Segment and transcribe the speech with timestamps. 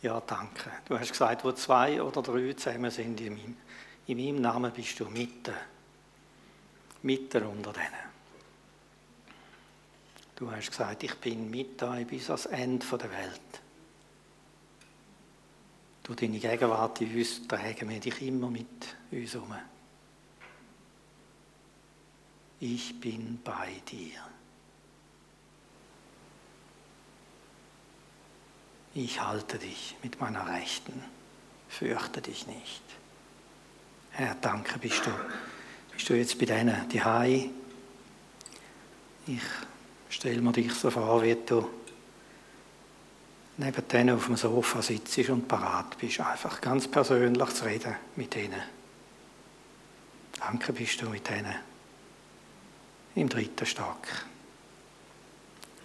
[0.00, 0.70] Ja, danke.
[0.86, 3.56] Du hast gesagt, wo zwei oder drei zusammen sind in meinem,
[4.06, 5.54] in meinem Namen, bist du mitten.
[7.02, 8.08] Mitten unter denen.
[10.36, 13.40] Du hast gesagt, ich bin mit euch bis ans Ende der Welt.
[16.04, 19.52] Durch deine Gegenwart in uns tragen wir dich immer mit uns um.
[22.60, 24.37] Ich bin bei dir.
[29.00, 31.04] Ich halte dich mit meiner Rechten,
[31.68, 32.82] fürchte dich nicht.
[34.10, 35.10] Herr, danke, bist du,
[35.92, 37.48] bist du jetzt bei denen, die Hai.
[39.28, 39.40] Ich
[40.08, 41.70] stelle mir dich so vor, wie du
[43.58, 48.34] neben denen auf dem Sofa sitzt und parat bist, einfach ganz persönlich zu reden mit
[48.34, 48.62] ihnen.
[50.40, 51.54] Danke bist du mit denen
[53.14, 54.08] im dritten Stock,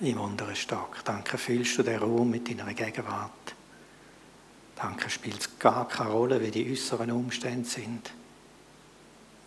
[0.04, 1.04] im unteren Stock.
[1.06, 3.56] Danke fühlst du den Raum mit deiner Gegenwart.
[4.76, 8.12] Danke spielt gar keine Rolle, wie die äußeren Umstände sind.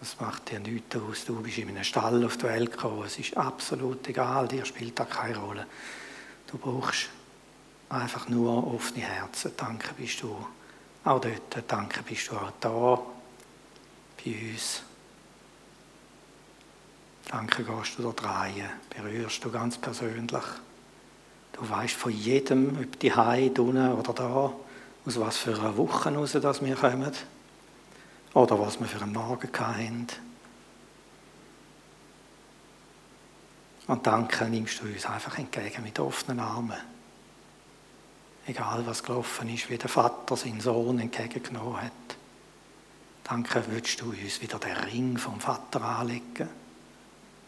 [0.01, 1.25] Das macht dir nichts aus.
[1.25, 3.05] Du bist in einem Stall auf die Welt gekommen.
[3.05, 5.67] Es ist absolut egal, dir spielt da keine Rolle.
[6.47, 7.09] Du brauchst
[7.89, 9.53] einfach nur offene Herzen.
[9.57, 10.37] Danke bist du
[11.05, 11.65] auch dort.
[11.67, 13.01] Danke bist du auch da
[14.25, 14.86] bei uns.
[17.27, 20.45] Danke gehst du dort rein, berührst du ganz persönlich.
[21.53, 24.53] Du weißt von jedem, ob die Hai unten oder da,
[25.07, 27.13] aus was für einer Woche raus dass wir kommen.
[28.35, 30.07] Oder was wir für einen Morgen hatten.
[33.87, 36.77] Und danke nimmst du uns einfach entgegen mit offenen Armen
[38.47, 41.93] egal was gelaufen ist, wie der Vater seinen Sohn entgegengenommen hat.
[43.25, 46.49] Danke, würdest du uns wieder den Ring vom Vater anlegen,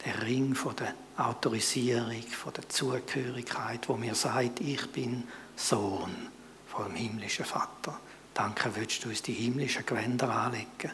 [0.04, 5.24] den Ring von der Autorisierung, von der Zugehörigkeit, wo mir sagt, ich bin
[5.56, 6.28] Sohn
[6.66, 7.98] vom himmlischen Vater.
[8.34, 10.92] Danke, würdest du uns die himmlischen Gewänder anlegen.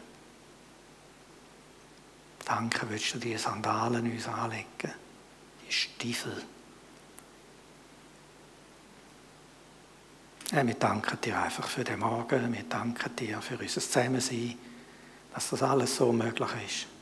[2.43, 4.93] Danke, würdest du die Sandalen uns anlegen,
[5.67, 6.43] die Stiefel
[10.51, 12.53] wir danken dir einfach für den Morgen.
[12.53, 14.57] Wir danken dir für unser Zusammensein,
[15.33, 16.94] dass das alles so möglich ist.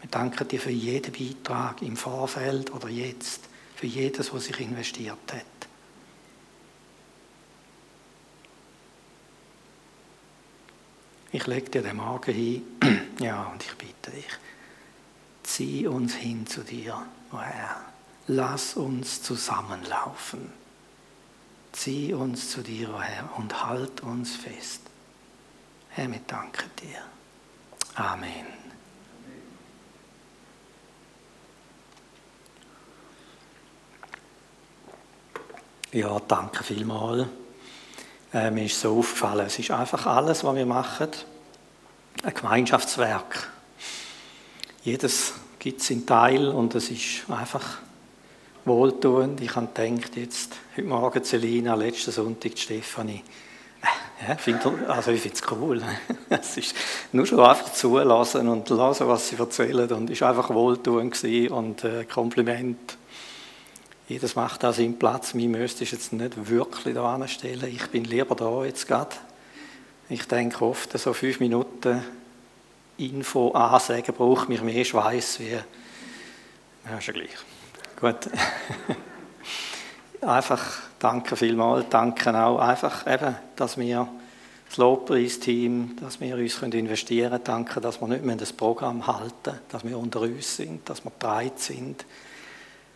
[0.00, 3.40] Wir danken dir für jeden Beitrag im Vorfeld oder jetzt,
[3.74, 5.44] für jedes, was sich investiert hat.
[11.30, 12.62] Ich lege dir den Morgen hin,
[13.20, 14.26] ja, und ich bitte dich,
[15.42, 17.84] zieh uns hin zu dir, oh Herr.
[18.28, 20.52] Lass uns zusammenlaufen.
[21.72, 24.82] Zieh uns zu dir, oh Herr, und halt uns fest.
[25.90, 27.02] Herr, wir danken dir.
[27.94, 28.57] Amen.
[35.92, 37.26] Ja, danke vielmals.
[38.34, 41.08] Äh, mir ist so aufgefallen, es ist einfach alles, was wir machen,
[42.22, 43.48] ein Gemeinschaftswerk.
[44.82, 47.78] Jedes gibt seinen Teil und es ist einfach
[48.66, 49.40] wohltuend.
[49.40, 53.24] Ich habe gedacht, jetzt, heute Morgen Selina, letzten Sonntag Stefanie.
[53.80, 55.82] Äh, ja, find, also ich finde es cool.
[56.28, 56.76] es ist
[57.12, 59.90] nur schon einfach zulassen und lassen, was sie erzählen.
[59.90, 62.98] Und es war einfach wohltuend und äh, Kompliment.
[64.08, 65.34] Jedes macht da seinen Platz.
[65.34, 67.68] Mein müsste ich jetzt nicht wirklich da anstellen.
[67.70, 69.14] Ich bin lieber da jetzt gerade.
[70.08, 72.02] Ich denke oft, so fünf Minuten
[72.96, 75.50] Info ansagen braucht mich mehr Schweiß wie.
[75.50, 75.62] Ja,
[76.90, 77.36] ja gleich.
[78.00, 78.30] Gut.
[80.22, 81.84] einfach danke vielmals.
[81.90, 84.08] Danke auch einfach eben, dass wir
[84.68, 87.44] das Lobpreisteam, dass wir uns investieren können.
[87.44, 91.10] Danke, dass wir nicht mehr das Programm halten, dass wir unter uns sind, dass wir
[91.10, 92.06] breit sind.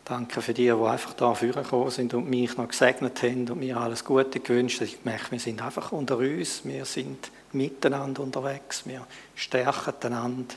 [0.04, 3.76] Danke für die, die einfach da vorgekommen sind und mich noch gesegnet haben und mir
[3.76, 4.80] alles Gute gewünscht.
[4.82, 6.64] Ich merke, wir sind einfach unter uns.
[6.64, 8.82] Wir sind miteinander unterwegs.
[8.84, 10.54] Wir stärken einander.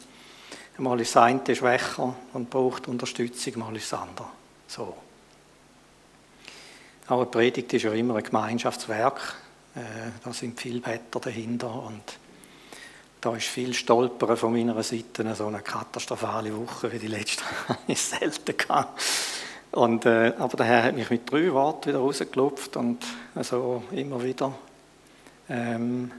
[0.77, 4.27] Mal ist das schwächer und braucht Unterstützung, mal ist das andere.
[4.67, 4.97] So.
[7.07, 9.35] Aber die Predigt ist ja immer ein Gemeinschaftswerk.
[9.75, 9.79] Äh,
[10.23, 12.01] da sind viele Better dahinter und
[13.25, 15.33] da ist viel Stolpern von meiner Seite.
[15.33, 17.43] So eine katastrophale Woche wie die letzte
[17.87, 19.01] ist selten gehabt.
[19.71, 24.21] Und, äh, aber der Herr hat mich mit drei Worten wieder rausgelupft und also immer
[24.21, 24.53] wieder
[25.49, 26.11] ähm,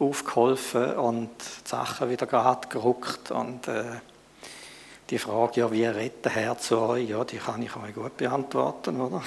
[0.00, 1.30] aufgeholfen und
[1.64, 3.30] die Sachen wieder gerade gerückt.
[3.30, 3.84] Und äh,
[5.10, 8.16] die Frage, ja, wie redet der Herr zu euch, ja, die kann ich euch gut
[8.16, 9.22] beantworten, oder?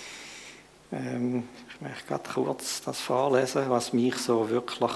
[0.92, 4.92] ähm, ich möchte gerade kurz das vorlesen, was mich so wirklich,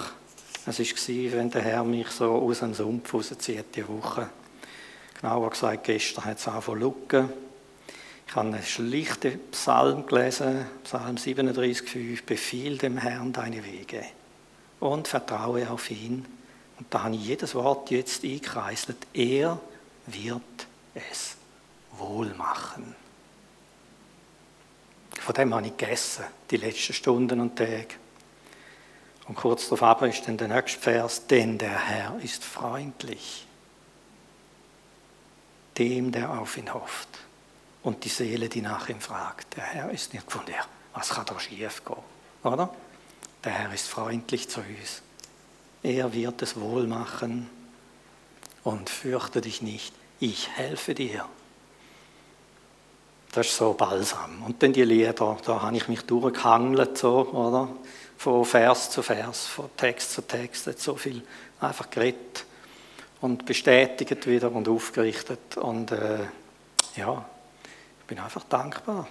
[0.69, 4.29] es war, wenn der Herr mich so aus dem Sumpf rauszieht, die Woche.
[5.21, 7.29] Genauer gesagt, gestern hat es angefangen zu
[8.27, 12.25] Ich habe einen schlichten Psalm gelesen, Psalm 37,5.
[12.25, 14.05] Befiehl dem Herrn deine Wege
[14.81, 16.25] und vertraue auf ihn.
[16.79, 18.99] Und da habe ich jedes Wort jetzt eingekreiselt.
[19.13, 19.59] Er
[20.07, 20.43] wird
[20.95, 21.37] es
[21.93, 22.95] wohl machen.
[25.19, 27.89] Von dem habe ich gegessen, die letzten Stunden und Tage.
[29.29, 33.47] Und kurz darauf ist dann der nächste Vers, denn der Herr ist freundlich,
[35.77, 37.09] dem, der auf ihn hofft.
[37.83, 39.57] Und die Seele, die nach ihm fragt.
[39.57, 40.65] Der Herr ist nicht von der,
[40.95, 41.97] was kann da schief gehen?
[42.43, 42.75] Oder?
[43.45, 45.03] Der Herr ist freundlich zu uns.
[45.83, 47.49] Er wird es wohl machen
[48.65, 49.95] und fürchte dich nicht.
[50.21, 51.27] Ich helfe dir.
[53.33, 54.43] Das ist so balsam.
[54.45, 57.69] Und dann die Lieder, da habe ich mich durchgehangelt, so, oder?
[58.19, 61.23] Von Vers zu Vers, von Text zu Text, hat so viel
[61.61, 62.45] einfach geredet
[63.21, 65.57] und bestätigt wieder und aufgerichtet.
[65.57, 66.19] Und äh,
[66.97, 67.25] ja,
[68.01, 69.09] ich bin einfach dankbar.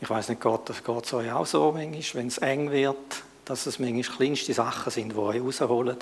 [0.00, 2.96] Ich weiß nicht, geht es euch auch so manchmal, wenn es eng wird,
[3.44, 5.98] dass es manchmal kleinste Sachen sind, die euch rausholen.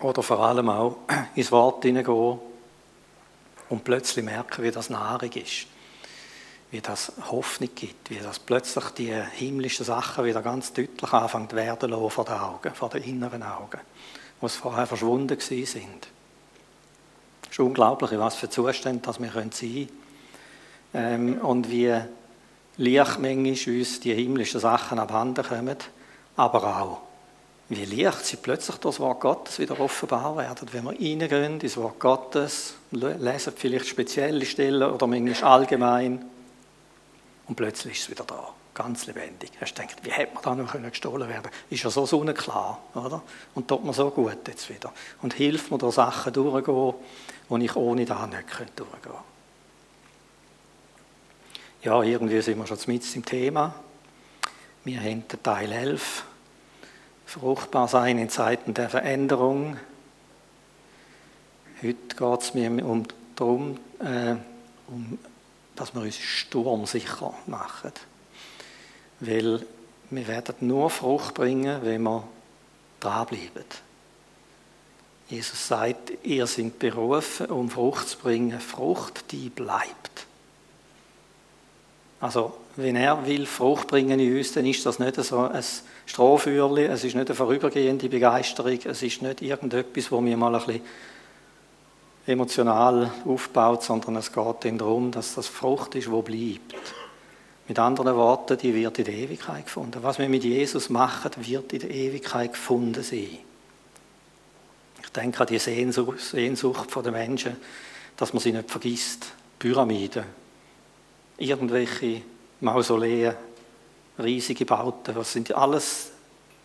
[0.00, 0.96] Oder vor allem auch
[1.34, 2.38] ins Wort hineingehen
[3.68, 5.66] und plötzlich merken, wie das Nahrung ist.
[6.70, 12.10] Wie das Hoffnung gibt, wie das plötzlich die himmlischen Sachen wieder ganz deutlich anfangen werden
[12.10, 13.80] vor den Augen, vor den inneren Augen,
[14.40, 16.08] wo es vorher verschwunden sind.
[17.42, 19.88] Es ist unglaublich, was für Zustände dass wir sein können.
[20.92, 21.92] Ähm, und wie
[22.76, 25.76] leicht manchmal uns die himmlischen Sachen abhanden kommen,
[26.36, 27.00] aber auch,
[27.68, 30.68] wie leicht sie plötzlich das Wort Gottes wieder offenbar werden.
[30.72, 36.24] Wenn wir reingehen ins Wort Gottes, lesen vielleicht spezielle Stellen oder manchmal allgemein
[37.50, 39.50] und plötzlich ist es wieder da, ganz lebendig.
[39.60, 43.22] Hast du gedacht, wie hätte man da noch gestohlen werden Ist ja so sonnenklar, oder?
[43.56, 44.92] Und tut mir so gut jetzt wieder.
[45.20, 46.94] Und hilft mir, da Sachen durchzugehen,
[47.50, 49.10] die ich ohne da nicht durchgehen könnte
[51.82, 53.74] ja, irgendwie sind wir schon mit im Thema.
[54.84, 56.24] Wir haben den Teil 11,
[57.26, 59.76] fruchtbar sein in Zeiten der Veränderung.
[61.82, 64.36] Heute geht es mir um, darum, äh,
[64.86, 65.18] um,
[65.80, 67.92] dass wir uns sturmsicher machen.
[69.20, 69.64] Weil
[70.10, 72.28] wir werden nur Frucht bringen, wenn wir
[73.00, 73.64] dranbleiben.
[75.30, 80.26] Jesus sagt, ihr seid berufen, um Frucht zu bringen, Frucht, die bleibt.
[82.20, 85.64] Also, wenn er will Frucht bringen in uns, dann ist das nicht so ein
[86.04, 90.66] Strohfeuerli, es ist nicht eine vorübergehende Begeisterung, es ist nicht irgendetwas, wo mir mal ein
[90.66, 90.82] bisschen
[92.30, 96.74] emotional aufbaut, sondern es geht ihm darum, dass das Frucht ist, wo bleibt.
[97.68, 100.02] Mit anderen Worten, die wird in der Ewigkeit gefunden.
[100.02, 103.38] Was wir mit Jesus machen, wird in der Ewigkeit gefunden sein.
[105.02, 107.56] Ich denke an die Sehnsucht, der Menschen,
[108.16, 109.26] dass man sie nicht vergisst.
[109.58, 110.24] Pyramiden,
[111.36, 112.22] irgendwelche
[112.60, 113.34] Mausoleen,
[114.18, 116.12] riesige Bauten, was sind alles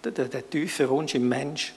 [0.03, 1.73] der, der, der tiefe Wunsch im Mensch.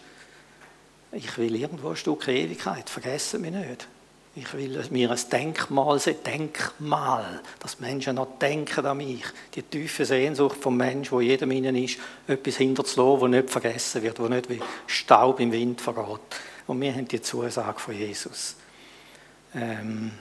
[1.13, 3.89] Ich will irgendwo ein Stück Ewigkeit, vergessen mich nicht.
[4.35, 9.25] Ich will mir ein Denkmal sehen, Denkmal, dass Menschen noch denken an mich.
[9.55, 14.21] Die tiefe Sehnsucht vom Menschen, wo jedem innen ist, etwas hinterzulassen, das nicht vergessen wird,
[14.21, 16.21] wo nicht wie Staub im Wind vergeht.
[16.69, 18.55] Und wir haben die Zusage von Jesus.
[19.55, 20.13] Ähm,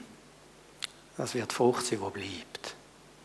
[1.18, 2.76] das wird Frucht sein, die bleibt.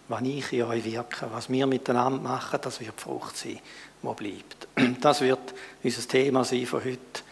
[0.08, 3.60] Wenn ich in euch wirke, was wir miteinander machen, das wird Frucht sein,
[4.02, 4.68] die bleibt.
[5.00, 7.22] Das wird unser Thema sein von heute.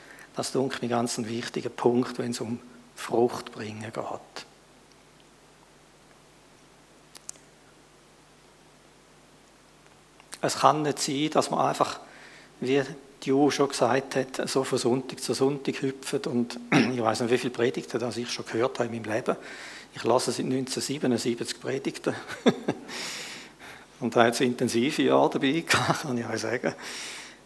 [0.40, 2.60] Das ist mir ganz ein wichtiger Punkt, wenn es um
[2.96, 4.46] Frucht bringen geht.
[10.40, 12.00] Es kann nicht sein, dass man einfach,
[12.60, 12.80] wie
[13.22, 16.58] die Ju schon gesagt hat, so von Sonntag zu Sonntag hüpft und
[16.94, 19.36] ich weiß nicht, wie viele Predigten das ich schon gehört habe in meinem Leben.
[19.94, 22.14] Ich lasse seit 1977 Predigten.
[24.00, 26.74] und da hat es intensive Jahre dabei kann ich auch sagen.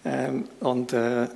[0.04, 1.26] Ähm, und, äh,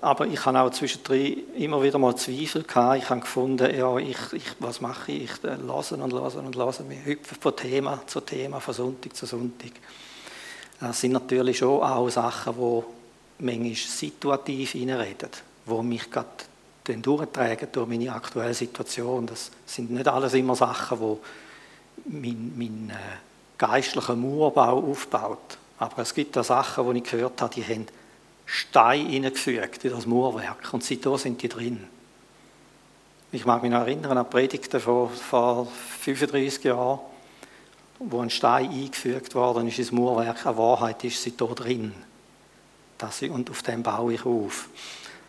[0.00, 2.98] aber ich habe auch zwischendrin immer wieder mal Zweifel gehabt.
[3.02, 5.24] Ich habe gefunden, ja, ich, ich, was mache ich?
[5.24, 6.88] Ich äh, lasse und lasse und lasse.
[6.88, 9.72] Wir hüpfen von Thema zu Thema, von Sonntag zu Sonntag.
[10.80, 12.82] Das sind natürlich schon auch Sachen, die
[13.44, 15.30] manchmal situativ reinreden,
[15.66, 16.28] die mich gerade
[16.84, 19.26] durchtragen durch meine aktuelle Situation.
[19.26, 21.20] Das sind nicht alles immer Sachen, wo
[22.06, 23.18] mein, mein äh,
[23.58, 25.58] geistlicher Murbau aufbaut.
[25.78, 27.86] Aber es gibt da Sachen, die ich gehört habe, die haben
[28.46, 31.84] Steine hineingefügt in das Murwerk und seitdem sind die drin.
[33.30, 35.66] Ich mag mich noch erinnern an Predigten vor, vor
[36.00, 37.00] 35 Jahren,
[37.98, 40.46] wo ein Stein eingefügt worden ist ins Murwerk.
[40.46, 41.94] Eine Wahrheit ist sie da drin.
[42.98, 44.68] Das, und auf dem baue ich auf.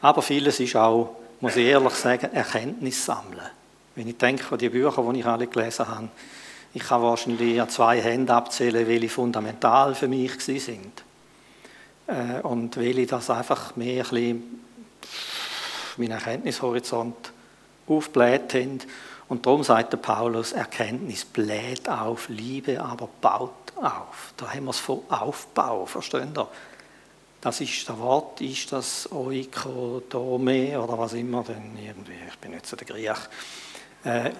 [0.01, 3.41] Aber vieles ist auch muss ich ehrlich sagen, Erkenntnis sammeln.
[3.95, 6.07] Wenn ich denke an die Bücher, die ich alle gelesen habe,
[6.73, 11.02] ich kann wahrscheinlich an zwei Händen abzählen, welche fundamental für mich sind.
[12.07, 14.63] Äh, und welche das einfach mehr ein bisschen
[15.97, 17.31] meinen Erkenntnishorizont
[17.87, 18.79] aufbläht haben.
[19.29, 24.33] Und darum sagt der Paulus, Erkenntnis bläht auf, Liebe aber baut auf.
[24.37, 26.47] Da haben wir es von Aufbau, verstehen ihr?
[27.41, 32.65] Das ist der Wort, ist das Oikodome oder was immer, denn irgendwie, ich bin nicht
[32.65, 33.17] so der Griech.
[34.03, 34.31] Äh,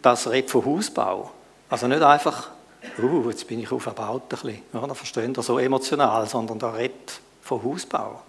[0.00, 1.32] das redet von Hausbau.
[1.68, 2.50] Also nicht einfach,
[3.02, 4.94] uh, jetzt bin ich aufgebaut ein bisschen, oder?
[4.94, 8.22] verstehen ihr, so emotional, sondern da redet von Hausbau.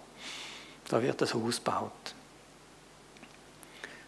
[0.88, 1.92] Da wird das Haus gebaut.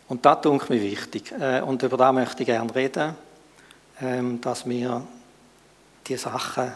[0.08, 1.32] Und das tut mir wichtig.
[1.32, 3.14] Äh, und über das möchte ich gerne reden,
[4.00, 5.06] ähm, dass wir
[6.06, 6.72] die Sachen,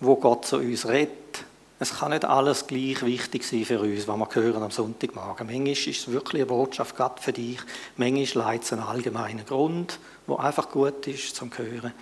[0.00, 1.44] wo Gott zu uns redet,
[1.82, 5.46] es kann nicht alles gleich wichtig sein für uns, was wir hören am Sonntagmorgen.
[5.46, 7.58] Manchmal ist es wirklich eine Botschaft gerade für dich.
[7.96, 11.92] Manchmal leitet es einen allgemeinen Grund, wo einfach gut ist zum Hören.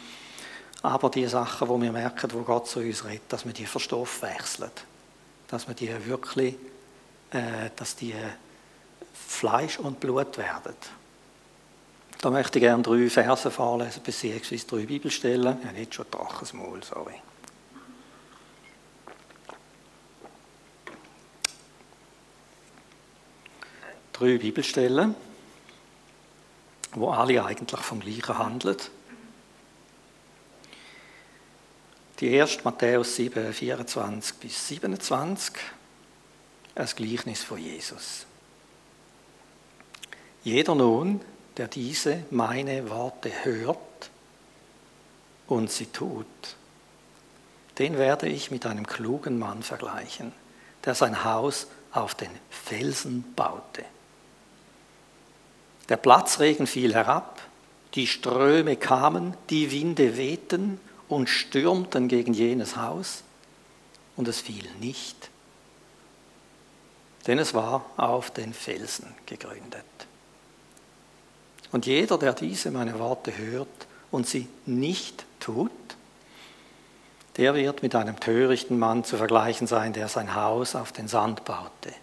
[0.82, 4.70] Aber die Sachen, wo wir merken, wo Gott zu uns redet, dass wir die verstoffwechseln.
[5.48, 6.54] Dass wir die wirklich,
[7.30, 8.14] äh, dass die
[9.12, 10.76] Fleisch und Blut werden.
[12.20, 15.58] Da möchte ich gerne drei Verse vorlesen, beziehungsweise drei Bibelstellen.
[15.64, 17.14] Ja, nicht schon trockenes Maul, sorry.
[24.12, 25.14] Drei Bibelstellen,
[26.92, 28.78] wo alle eigentlich vom Gleichen handeln.
[32.20, 35.54] Die erste Matthäus 7, 24 bis 27,
[36.74, 38.26] ein Gleichnis von Jesus.
[40.42, 41.20] Jeder nun,
[41.56, 44.10] der diese meine Worte hört
[45.46, 46.26] und sie tut,
[47.78, 50.32] den werde ich mit einem klugen Mann vergleichen,
[50.84, 53.84] der sein Haus auf den Felsen baute.
[55.88, 57.40] Der Platzregen fiel herab,
[57.94, 63.22] die Ströme kamen, die Winde wehten und stürmten gegen jenes Haus,
[64.16, 65.30] und es fiel nicht,
[67.26, 69.84] denn es war auf den Felsen gegründet.
[71.70, 73.68] Und jeder, der diese meine Worte hört
[74.10, 75.70] und sie nicht tut,
[77.36, 81.44] der wird mit einem törichten Mann zu vergleichen sein, der sein Haus auf den Sand
[81.44, 81.94] baute.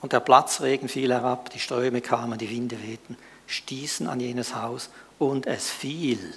[0.00, 4.88] Und der Platzregen fiel herab, die Ströme kamen, die Winde wehten, stießen an jenes Haus
[5.18, 6.34] und es fiel.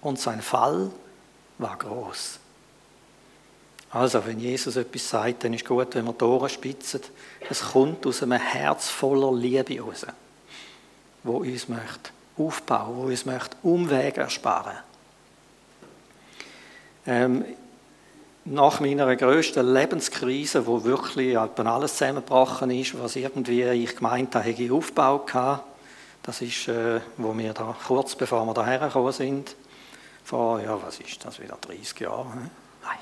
[0.00, 0.90] Und sein Fall
[1.58, 2.38] war groß.
[3.90, 7.00] Also, wenn Jesus etwas sagt, dann ist gut, wenn wir Tore spitzen.
[7.48, 10.06] Es kommt aus einem Herz voller Liebe raus
[11.24, 14.78] wo uns möchte aufbauen, wo uns möchte Umwege ersparen.
[17.06, 17.44] Ähm,
[18.44, 24.62] nach meiner grössten Lebenskrise, wo wirklich alles zusammengebrochen ist, was irgendwie ich gemeint habe, hätte
[24.62, 25.30] ich aufgebaut
[26.22, 29.54] das ist, äh, wo wir da kurz bevor wir daher gekommen sind,
[30.28, 32.50] vor, ja, was ist das, wieder 30 Jahren?
[32.82, 32.98] Nein,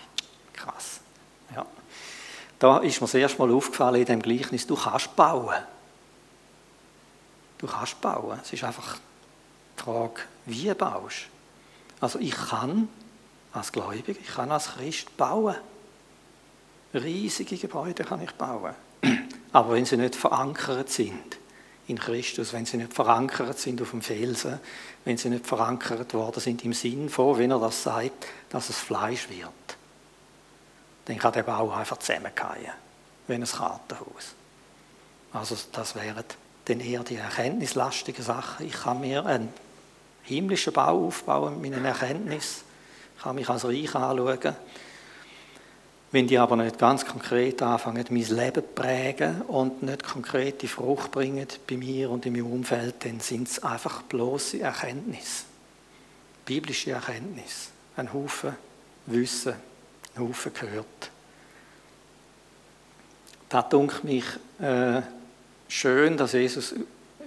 [0.53, 1.01] krass.
[1.53, 1.67] Ja.
[2.61, 5.57] Da ist mir das erste Mal aufgefallen in dem Gleichnis, du kannst bauen.
[7.59, 8.39] Du kannst bauen.
[8.41, 8.99] Es ist einfach
[9.77, 11.27] die Frage, wie baust
[12.01, 12.89] Also ich kann
[13.53, 15.57] als Gläubiger, ich kann als Christ bauen.
[16.95, 18.75] Riesige Gebäude kann ich bauen.
[19.53, 21.39] Aber wenn sie nicht verankert sind
[21.89, 24.59] in Christus, wenn sie nicht verankert sind auf dem Felsen,
[25.05, 28.79] wenn sie nicht verankert worden sind im Sinn von, wenn er das sagt, dass es
[28.79, 29.51] Fleisch wird,
[31.05, 32.73] dann kann der Bau einfach zusammenfallen,
[33.29, 34.35] wenn ein Kartenhaus.
[35.33, 36.25] Also das wären
[36.65, 38.67] dann eher die erkenntnislastigen Sachen.
[38.67, 39.53] Ich kann mir einen
[40.23, 42.65] himmlischen Bau aufbauen mit meinen Erkenntnis.
[43.17, 44.57] Ich kann mich als reich anschauen.
[46.13, 51.11] Wenn die aber nicht ganz konkret anfangen, mein Leben zu prägen und nicht konkrete Frucht
[51.11, 55.45] bringen bei mir und in meinem Umfeld, dann sind es einfach bloße Erkenntnis.
[56.45, 57.71] Biblische Erkenntnis.
[57.97, 58.55] Ein Haufen
[59.07, 59.55] Wissen,
[60.15, 61.11] ein Haufen gehört.
[63.49, 64.25] Da dunkelt mich
[64.61, 65.03] äh,
[65.69, 66.75] schön, dass Jesus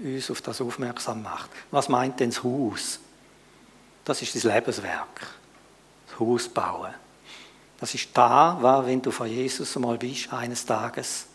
[0.02, 1.50] uns auf das aufmerksam macht.
[1.72, 3.00] Was meint denn das Haus?
[4.04, 5.28] Das ist das Lebenswerk.
[6.10, 6.94] Das Haus bauen.
[7.80, 11.28] Das ist da, wenn du von Jesus einmal bist, eines Tages,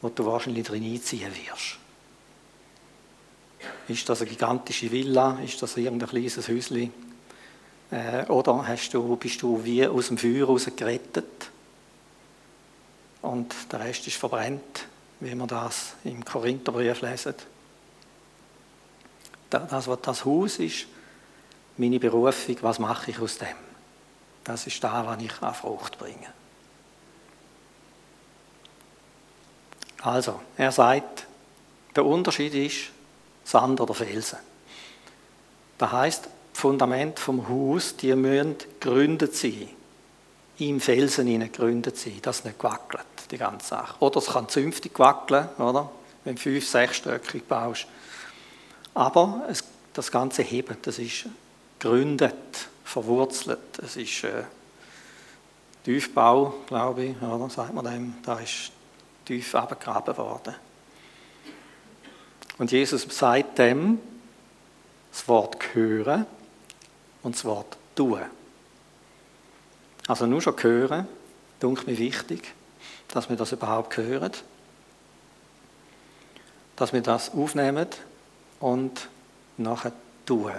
[0.00, 1.78] wo du wahrscheinlich drin einziehen wirst.
[3.88, 5.38] Ist das eine gigantische Villa?
[5.44, 6.92] Ist das irgendein kleines Häuschen?
[7.90, 11.50] Äh, oder hast du, bist du wie aus dem Feuer raus gerettet
[13.22, 14.86] und der Rest ist verbrennt?
[15.20, 17.34] wie wir das im Korintherbrief lesen.
[19.50, 20.86] Das, was das Haus ist,
[21.76, 23.69] meine Berufung, was mache ich aus dem?
[24.44, 26.32] Das ist da, was ich an Frucht bringe.
[30.02, 31.26] Also, er sagt,
[31.94, 32.90] der Unterschied ist
[33.44, 34.38] Sand oder Felsen.
[35.76, 39.68] Das heißt, Fundament vom Haus, die müssen gegründet sein.
[40.58, 43.96] Im Felsen gegründet sein, das nicht gewackelt, die ganze Sache.
[44.00, 45.90] Oder es kann zünftig wackeln, oder?
[46.24, 47.86] Wenn du fünf, sechsstöckig baust.
[48.92, 51.26] Aber es, das Ganze hebt, das ist
[51.78, 52.34] gegründet,
[52.90, 53.78] verwurzelt.
[53.78, 54.42] Es ist äh,
[55.84, 57.48] Tiefbau, glaube ich, oder?
[57.48, 58.14] sagt man dem.
[58.22, 58.72] Da ist
[59.24, 60.54] tief abgegraben worden.
[62.58, 64.00] Und Jesus sagt dem
[65.12, 66.26] das Wort hören
[67.22, 68.20] und das Wort tun.
[70.06, 71.08] Also nur schon hören,
[71.62, 72.52] denke mir wichtig,
[73.08, 74.32] dass wir das überhaupt hören,
[76.76, 77.88] dass wir das aufnehmen
[78.58, 79.08] und
[79.56, 79.92] nachher
[80.26, 80.52] tun.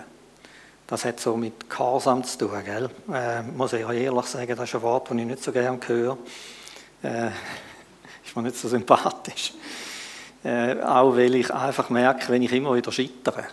[0.91, 2.89] Das hat so mit Gehorsam zu tun, gell?
[3.13, 5.79] Äh, muss ich auch ehrlich sagen, das ist ein Wort, das ich nicht so gerne
[5.87, 6.17] höre.
[7.01, 7.27] Äh,
[8.25, 9.53] ist mir nicht so sympathisch.
[10.43, 13.45] Äh, auch weil ich einfach merke, wenn ich immer wieder scheitere.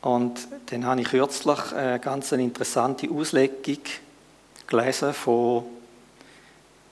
[0.00, 3.84] Und dann habe ich kürzlich eine ganz interessante Auslegung
[4.66, 5.62] gelesen von,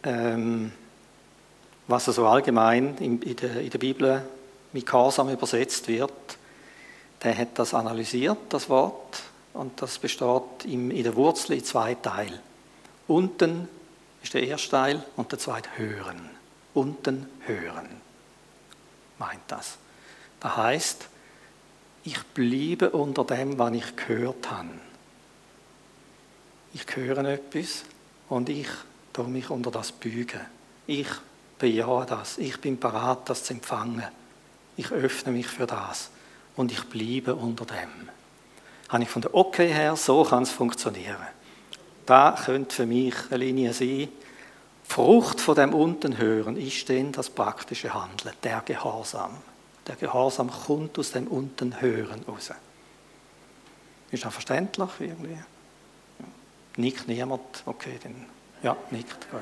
[0.04, 0.70] ähm,
[1.88, 4.22] was so allgemein in, in, der, in der Bibel
[4.72, 6.12] mit Gehorsam übersetzt wird.
[7.22, 9.22] Der hat das analysiert, das Wort,
[9.52, 12.38] und das besteht in der Wurzel in zwei Teilen.
[13.08, 13.68] Unten
[14.22, 16.30] ist der erste Teil und der zweite hören.
[16.72, 18.00] Unten hören
[19.20, 19.76] meint das.
[20.40, 21.08] Das heißt,
[22.04, 24.68] ich bleibe unter dem, was ich gehört habe.
[26.72, 27.84] Ich höre etwas
[28.28, 28.68] und ich
[29.12, 30.40] tue mich unter das beugen.
[30.86, 31.08] Ich
[31.58, 32.38] bejahe das.
[32.38, 34.04] Ich bin parat, das zu empfangen.
[34.76, 36.10] Ich öffne mich für das
[36.56, 38.08] und ich bleibe unter dem.
[38.88, 41.16] Habe ich von der Okay her, so kann es funktionieren.
[42.06, 44.08] Da könnte für mich eine Linie sein.
[44.84, 49.36] Frucht von dem Untenhören ist denn das praktische Handeln, der Gehorsam.
[49.86, 52.50] Der Gehorsam kommt aus dem Untenhören raus.
[54.10, 55.38] Ist das verständlich irgendwie?
[56.76, 57.62] Nickt niemand?
[57.66, 58.26] Okay, dann
[58.62, 59.30] ja, nickt.
[59.30, 59.40] Gut.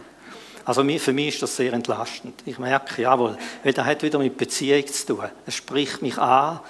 [0.65, 2.43] Also für mich ist das sehr entlastend.
[2.45, 5.25] Ich merke, jawohl, weil das hat wieder mit Beziehung zu tun.
[5.47, 6.61] Es spricht mich an,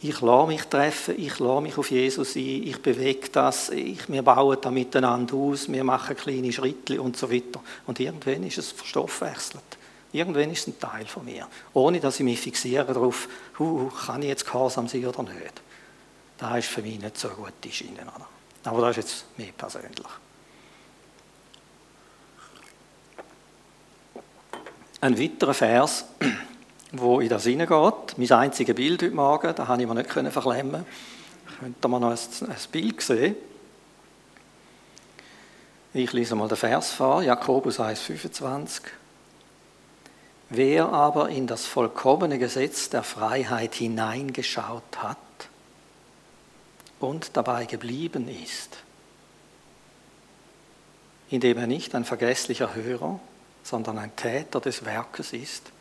[0.00, 4.22] ich lasse mich treffen, ich lasse mich auf Jesus ein, ich bewege das, ich, wir
[4.22, 7.60] bauen da miteinander aus, wir machen kleine Schritte und so weiter.
[7.86, 9.64] Und irgendwann ist es verstoffwechselt.
[10.12, 11.48] Irgendwann ist es ein Teil von mir.
[11.72, 13.28] Ohne, dass ich mich fixiere darauf,
[13.58, 15.62] hu, kann ich jetzt gehorsam sein oder nicht.
[16.38, 18.02] Das ist für mich nicht so gut die Schiene.
[18.02, 18.26] Oder?
[18.64, 20.06] Aber das ist jetzt mir persönlich.
[25.00, 26.06] Ein weiterer Vers,
[26.92, 28.16] wo in das hineingeht.
[28.16, 30.84] Mein einziges Bild heute Morgen, da habe ich mir nicht verklemmen.
[31.60, 33.36] Könnte man noch ein, ein Bild sehen?
[35.94, 38.82] Ich lese mal den Vers vor, Jakobus 1,25.
[40.50, 45.16] Wer aber in das vollkommene Gesetz der Freiheit hineingeschaut hat
[47.00, 48.76] und dabei geblieben ist,
[51.30, 53.18] indem er nicht ein vergesslicher Hörer,
[53.64, 55.72] sondern ein Täter des Werkes ist,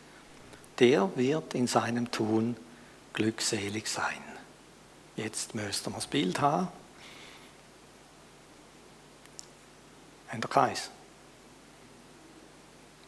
[0.80, 2.56] der wird in seinem Tun
[3.14, 4.22] glückselig sein.
[5.16, 6.68] Jetzt müssten wir das Bild haben.
[10.28, 10.90] Haben ihr keins?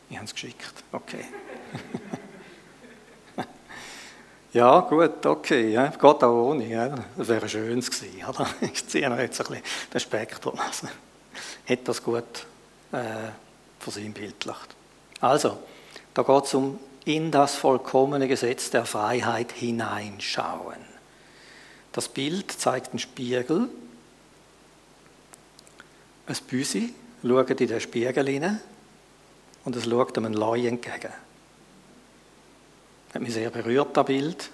[0.09, 0.83] Ich habe es geschickt.
[0.93, 1.25] Okay.
[4.53, 5.71] ja, gut, okay.
[5.73, 5.87] Ja.
[5.87, 6.65] Geht auch ohne.
[6.65, 6.95] Ja.
[7.17, 8.25] Das wäre schön gewesen.
[8.25, 8.47] Oder?
[8.61, 10.57] Ich ziehe noch jetzt ein bisschen den Spektrum.
[10.57, 10.87] Also,
[11.65, 12.45] hätte das gut
[12.93, 13.31] äh,
[13.79, 14.75] versinnbildlicht.
[15.19, 15.59] Also,
[16.13, 20.75] da geht es um in das vollkommene Gesetz der Freiheit hineinschauen.
[21.93, 23.69] Das Bild zeigt einen Spiegel.
[26.27, 26.93] Ein Büsi
[27.23, 28.59] schaut in den Spiegel hinein
[29.63, 31.13] und es schaut einem Leu entgegen.
[33.13, 34.49] Hat mich sehr berührt, das Bild.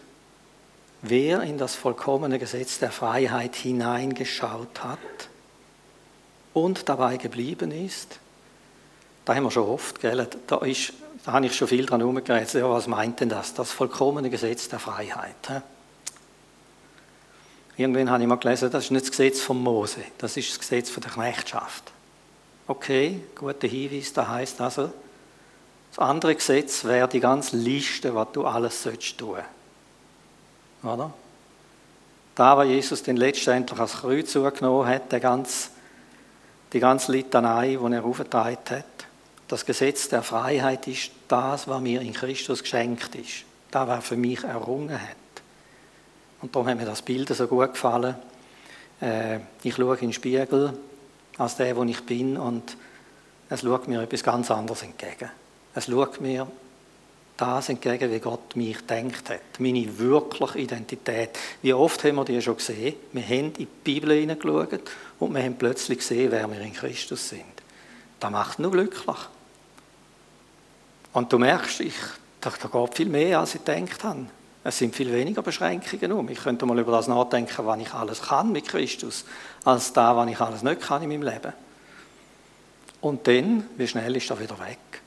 [1.01, 4.99] Wer in das vollkommene Gesetz der Freiheit hineingeschaut hat
[6.53, 8.19] und dabei geblieben ist,
[9.25, 10.27] da haben wir schon oft, gell?
[10.47, 10.93] Da, ist,
[11.25, 12.53] da habe ich schon viel dran herumgeredet.
[12.53, 13.53] Ja, was meint denn das?
[13.53, 15.35] Das vollkommene Gesetz der Freiheit.
[15.47, 15.61] He?
[17.77, 20.59] Irgendwann habe ich mal gelesen, das ist nicht das Gesetz von Mose, das ist das
[20.59, 21.91] Gesetz von der Knechtschaft.
[22.67, 24.91] Okay, guter Hinweis, da heißt also,
[25.89, 29.39] das andere Gesetz wäre die ganze Liste, was du alles sollst tun.
[30.83, 31.13] Oder?
[32.35, 35.19] Da, was Jesus den letztendlich als Kreuz zugenommen hat, die
[36.79, 38.85] ganze Litanei, die er aufgetragen hat,
[39.47, 43.43] das Gesetz der Freiheit ist das, was mir in Christus geschenkt ist.
[43.71, 45.17] Das, was für mich errungen hat.
[46.41, 48.15] Und darum hat mir das Bild so gut gefallen.
[49.01, 50.77] Äh, ich schaue in den Spiegel
[51.37, 52.77] als der, wo ich bin, und
[53.49, 55.29] es schaut mir etwas ganz anderes entgegen.
[55.73, 56.47] Es schaut mir
[57.37, 59.59] das entgegen, wie Gott mich denkt hat.
[59.59, 61.31] Meine wirkliche Identität.
[61.61, 62.95] Wie oft haben wir die schon gesehen?
[63.11, 64.81] Wir haben in die Bibel hineingeschaut
[65.19, 67.52] und wir haben plötzlich gesehen, wer wir in Christus sind.
[68.23, 69.17] Das macht nur glücklich.
[71.11, 71.93] Und du merkst, ich,
[72.39, 74.27] da, da geht viel mehr, als ich gedacht habe.
[74.63, 76.29] Es sind viel weniger Beschränkungen um.
[76.29, 79.25] Ich könnte mal über das nachdenken, was ich alles kann mit Christus,
[79.65, 81.51] als da, was ich alles nicht kann in meinem Leben.
[83.01, 85.01] Und dann, wie schnell ist das wieder weg?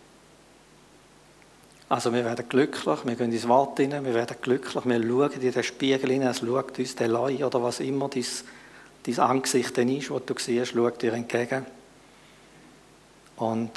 [1.88, 5.52] Also wir werden glücklich, wir gehen ins Wort hinein, wir werden glücklich, wir schauen in
[5.52, 8.26] den Spiegel hinein, es schaut uns der Leu oder was immer dein,
[9.07, 11.64] dein Angesicht dann ist, was du siehst, schaut dir entgegen.
[13.37, 13.70] Und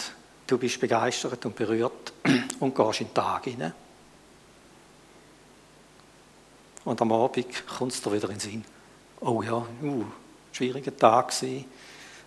[0.48, 2.14] du bist begeistert und berührt
[2.60, 3.74] und gehst in den Tag hinein.
[6.86, 7.46] Und am Abend
[7.78, 8.66] kommt es dir wieder in den Sinn.
[9.22, 10.06] Oh ja, uh,
[10.52, 11.66] schwieriger Tag gewesen.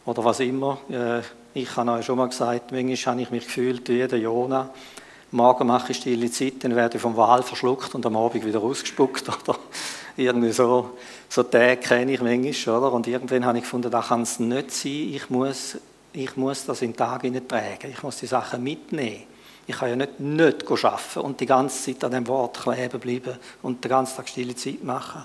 [0.05, 0.79] Oder was immer.
[0.91, 1.23] Äh,
[1.55, 4.71] ich habe euch schon mal gesagt, manchmal habe ich mich gefühlt wie der Jona
[5.35, 8.61] Morgen mache ich stille Zeit, dann werde ich vom Wal verschluckt und am Abend wieder
[8.61, 9.27] ausgespuckt.
[9.49, 9.59] Oder
[10.15, 10.91] irgendwie so,
[11.31, 12.77] so Tage kenne ich manchmal.
[12.77, 12.93] Oder?
[12.93, 14.93] Und irgendwann habe ich gefunden, das kann es nicht sein.
[14.93, 15.79] Ich muss,
[16.13, 17.91] ich muss das in den Tag tragen.
[17.91, 19.25] Ich muss die Sachen mitnehmen.
[19.67, 23.39] Ich kann ja nicht nicht arbeiten und die ganze Zeit an dem Wort kleben bleiben
[23.63, 25.25] und den ganzen Tag stille Zeit machen.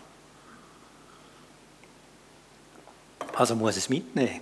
[3.36, 4.42] Also muss ich es mitnehmen.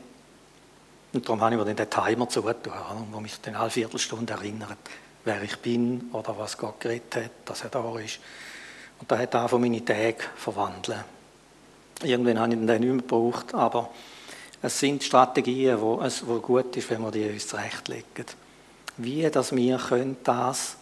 [1.13, 4.77] Und darum habe ich mir den Timer zugetan, wo mich dann alle Viertelstunde erinnert
[5.25, 8.19] wer ich bin oder was Gott geredet hat, dass er da ist.
[8.99, 11.03] Und da hat von meine Tage verwandeln.
[12.03, 13.89] Irgendwann habe ich den nicht mehr gebraucht, aber
[14.65, 18.25] es sind Strategien, wo es wo gut ist, wenn wir die uns zurechtlegen.
[18.97, 20.78] Wie, dass wir können das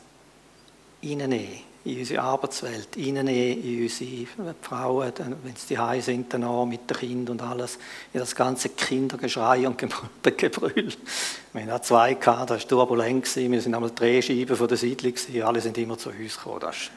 [1.04, 5.12] reinnehmen in unsere Arbeitswelt, reinnehmen in unsere Frauen,
[5.44, 7.78] wenn sie daheim sind, dann auch mit den Kindern und alles,
[8.14, 10.94] in das ganze Kindergeschrei und Gebrüll.
[11.52, 15.60] Wir hatten zwei, gehabt, das war turbulent, wir sind einmal Drehscheiben von der Siedlung, alle
[15.60, 16.62] sind immer zu uns gekommen.
[16.62, 16.94] Das war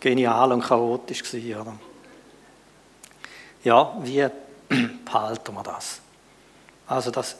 [0.00, 1.22] genial und chaotisch.
[3.62, 4.26] Ja, wie
[5.04, 6.00] behalten wir das?
[6.86, 7.36] Also das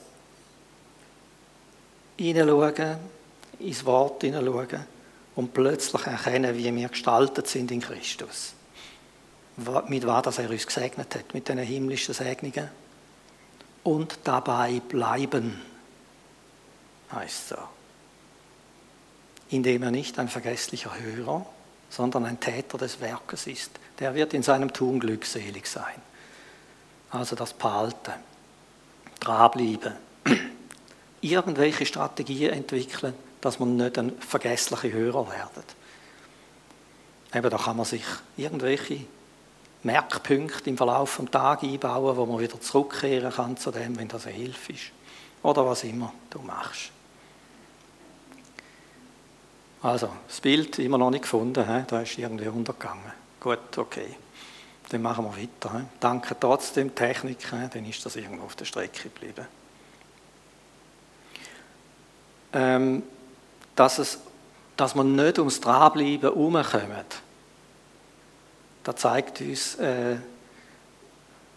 [2.17, 2.97] hineinschauen,
[3.59, 4.85] ins Wort hineinschauen,
[5.35, 8.53] und plötzlich erkennen, wie wir gestaltet sind in Christus.
[9.87, 12.69] Mit was er uns gesegnet hat, mit den himmlischen Segnungen.
[13.83, 15.59] Und dabei bleiben,
[17.11, 17.57] heißt so.
[19.49, 21.45] Indem er nicht ein vergesslicher Hörer,
[21.89, 23.71] sondern ein Täter des Werkes ist.
[23.99, 26.01] Der wird in seinem Tun glückselig sein.
[27.13, 28.13] Also das Behalten,
[29.19, 29.93] dranbleiben,
[31.21, 35.65] irgendwelche Strategien entwickeln, dass man nicht ein vergesslicher Hörer wird.
[37.35, 38.03] Eben, da kann man sich
[38.35, 39.01] irgendwelche
[39.83, 44.25] Merkpunkte im Verlauf des Tages einbauen, wo man wieder zurückkehren kann zu dem, wenn das
[44.25, 44.91] eine Hilfe ist.
[45.43, 46.89] Oder was immer du machst.
[49.83, 51.83] Also, das Bild immer noch nicht gefunden, he?
[51.85, 53.11] da ist irgendwie untergegangen.
[53.39, 54.15] Gut, okay.
[54.93, 55.75] Dann machen wir weiter.
[55.75, 55.85] He?
[55.99, 57.67] Danke trotzdem Technik, he?
[57.73, 59.47] dann ist das irgendwo auf der Strecke geblieben.
[62.53, 63.01] Ähm,
[63.75, 64.19] dass, es,
[64.77, 67.05] dass man nicht ums Dranbleiben herumkommen.
[68.83, 70.17] Das zeigt uns äh,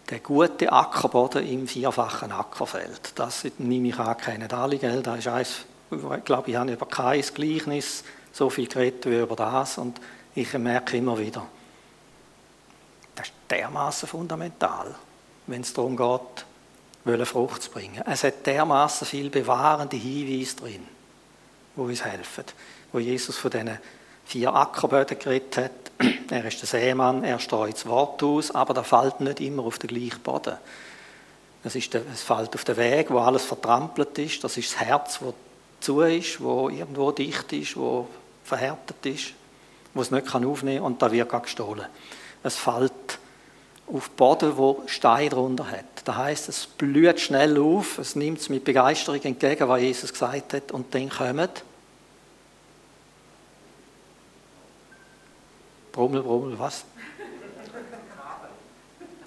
[0.08, 3.12] der gute Ackerboden im vierfachen Ackerfeld.
[3.16, 5.02] Das nehme ich an, kennen alle, gell?
[5.02, 9.36] Das ist eins, ich glaube, ich habe über kein Gleichnis so viel geredet wie über
[9.36, 10.00] das und
[10.34, 11.46] ich merke immer wieder,
[13.50, 14.94] dermaßen fundamental,
[15.46, 18.02] wenn es darum geht, Frucht zu bringen.
[18.06, 20.86] Es hat dermaßen viel bewahrende Hinweise drin
[21.76, 22.44] die uns helfen.
[22.92, 23.78] Wo Jesus von diesen
[24.24, 25.70] vier Ackerböden geredet hat.
[26.30, 29.78] Er ist der Seemann, er streut das Wort aus, aber da fällt nicht immer auf
[29.78, 30.56] den gleichen Boden.
[31.62, 34.42] Es, ist der, es fällt auf den Weg, wo alles vertrampelt ist.
[34.42, 35.34] Das ist das Herz, wo
[35.78, 38.08] zu ist, wo irgendwo dicht ist, wo
[38.42, 39.34] verhärtet ist,
[39.94, 41.86] wo es nicht aufnehmen kann und da wird gestohlen.
[42.42, 43.20] Es fällt
[43.92, 45.84] auf Boden, wo Stein drunter hat.
[46.04, 50.54] Das heißt, es blüht schnell auf, es nimmt es mit Begeisterung entgegen, was Jesus gesagt
[50.54, 51.48] hat, und dann kommen
[55.92, 56.84] Brummel, Brummel, was?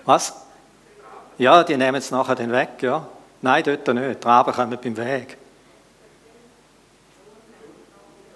[0.05, 0.35] Was?
[1.39, 3.07] Ja, die nehmen es nachher dann weg, ja.
[3.41, 4.23] Nein, dort nicht.
[4.23, 5.37] Die Raben kommen beim Weg.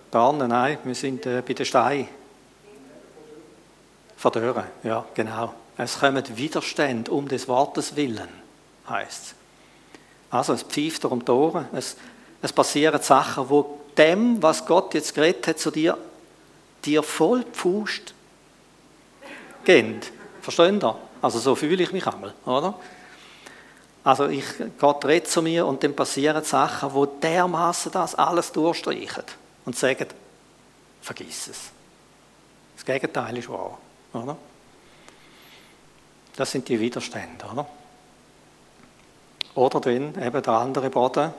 [0.10, 2.08] Dornen, nein, wir sind äh, bei den Steinen.
[4.16, 5.54] Verdörren, ja, genau.
[5.78, 8.30] Es kommen Widerstände um des Wortes willen,
[8.88, 9.36] heißt es.
[10.30, 11.96] Also es pfeift um Ohren, es,
[12.42, 15.98] es passieren Sachen, wo dem, was Gott jetzt geredet hat zu dir,
[16.84, 18.14] dir voll Pfust
[19.64, 20.02] gehen.
[20.42, 20.96] Versteht ihr?
[21.22, 22.74] Also so fühle ich mich einmal, oder?
[24.04, 24.44] Also ich,
[24.80, 29.24] Gott redet zu mir und dann passieren Sachen, wo dermaßen das alles durchstreichen
[29.66, 30.08] und sagen,
[31.02, 31.60] vergiss es.
[32.76, 33.78] Das Gegenteil ist wahr.
[34.12, 34.36] Oder?
[36.36, 37.46] Das sind die Widerstände.
[37.52, 37.68] Oder,
[39.56, 41.34] oder dann eben der andere Boden,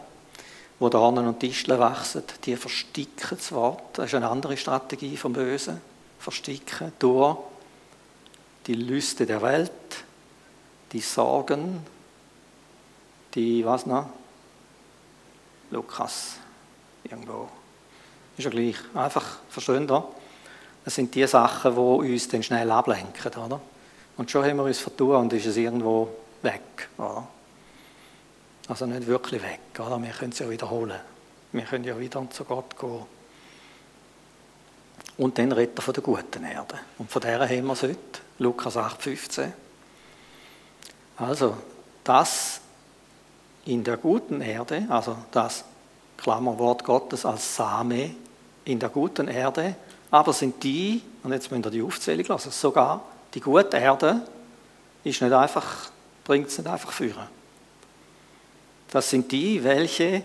[0.79, 3.99] wo Dornen und Disteln wachsen, die versticken das Wort.
[3.99, 5.81] Das ist eine andere Strategie vom Bösen.
[6.19, 7.39] Versticken durch
[8.67, 9.71] die Lüste der Welt,
[10.93, 11.85] die Sorgen,
[13.35, 14.09] die, was noch?
[15.71, 16.37] Lukas,
[17.03, 17.49] irgendwo.
[18.37, 18.77] Ist ja gleich.
[18.95, 19.87] Einfach, verstehen?
[19.87, 23.61] Das sind die Sachen, die uns dann schnell ablenken, oder?
[24.17, 26.09] Und schon haben wir uns vertun und ist es irgendwo
[26.43, 27.27] weg, oder?
[28.69, 30.01] Also nicht wirklich weg, oder?
[30.03, 30.99] Wir können es ja wiederholen.
[31.53, 33.03] Wir können ja wieder zu Gott gehen.
[35.17, 36.79] Und dann redet er von der guten Erde.
[36.99, 37.99] Und von der haben wir es heute.
[38.39, 39.53] Lukas 8, 15.
[41.17, 41.57] Also,
[42.03, 42.61] das
[43.67, 45.65] in der guten Erde, also das
[46.17, 48.15] Klammerwort Gottes als Same
[48.65, 49.77] in der guten Erde,
[50.11, 53.03] aber sind die, und jetzt müsst ihr die Aufzählung lassen, sogar
[53.35, 54.23] die gute Erde
[55.03, 55.91] ist nicht einfach,
[56.25, 57.27] bringt es nicht einfach führen.
[58.91, 60.23] Das sind die, welche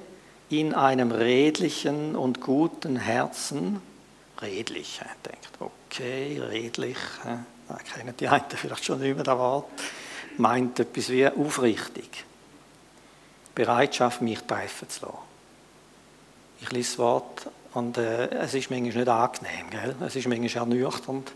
[0.50, 3.82] in einem redlichen und guten Herzen,
[4.41, 6.98] redlich, denkt, okay, redlich,
[7.67, 9.69] da kennen die einen vielleicht schon mehr das Wort,
[10.38, 12.26] meint etwas wie aufrichtig.
[13.54, 15.17] Bereitschaft, mich treffen zu lassen.
[16.62, 19.95] Ich lese das Wort und äh, es ist manchmal nicht angenehm, gell?
[20.06, 21.32] es ist manchmal ernüchternd,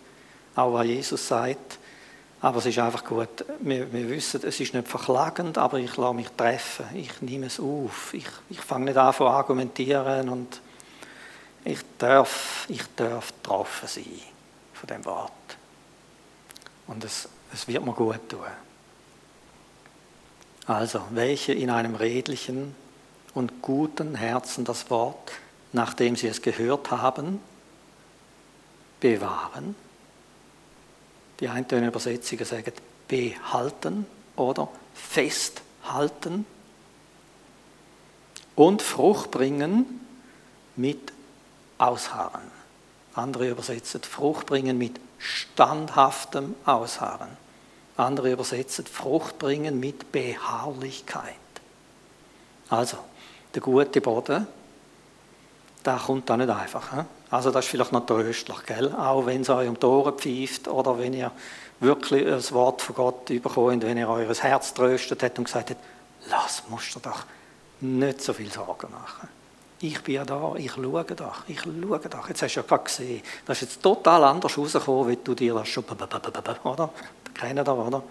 [0.56, 1.80] auch was Jesus sagt.
[2.42, 6.14] Aber es ist einfach gut, wir, wir wissen, es ist nicht verklagend, aber ich lasse
[6.14, 8.14] mich treffen, ich nehme es auf.
[8.14, 10.60] Ich, ich fange nicht an zu argumentieren und
[11.64, 14.20] ich darf, ich darf getroffen sein
[14.74, 15.32] von dem Wort.
[16.88, 18.40] Und es, es wird mir gut tun.
[20.66, 22.76] Also, welche in einem redlichen
[23.34, 25.32] und guten Herzen das Wort,
[25.72, 27.40] nachdem sie es gehört haben,
[29.00, 29.76] bewahren.
[31.40, 32.74] Die eintönigen Übersetzungen sagen
[33.08, 36.46] behalten oder festhalten
[38.56, 40.02] und Frucht bringen
[40.76, 41.12] mit
[41.78, 42.52] Ausharren.
[43.16, 47.38] Andere übersetzen Frucht bringen mit standhaftem Ausharren.
[47.98, 51.36] Andere übersetzen Frucht bringen mit Beharrlichkeit.
[52.70, 52.98] Also,
[53.54, 54.48] der gute Boden,
[55.86, 56.92] der kommt da nicht einfach.
[56.94, 57.02] He?
[57.32, 58.94] Also das ist vielleicht noch tröstlich, gell?
[58.94, 61.32] auch wenn es euch um die Ohren pfeift oder wenn ihr
[61.80, 65.82] wirklich das Wort von Gott bekommt, wenn ihr euer Herz tröstet habt und gesagt habt,
[66.30, 67.26] lass, musst du doch
[67.82, 69.28] nicht so viel Sorgen machen
[69.84, 72.30] ich bin ja da, ich schaue doch, ich schaue doch.
[72.30, 75.54] Jetzt hast du ja gerade gesehen, das ist jetzt total anders rausgekommen, wie du dir
[75.56, 76.90] das schon, oder?
[77.34, 78.04] Kennen da, oder?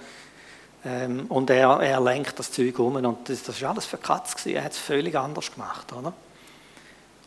[0.84, 4.44] Ähm, und er, er lenkt das Zeug um und das, ist alles für Katz.
[4.46, 6.12] Er hat es völlig anders gemacht, oder?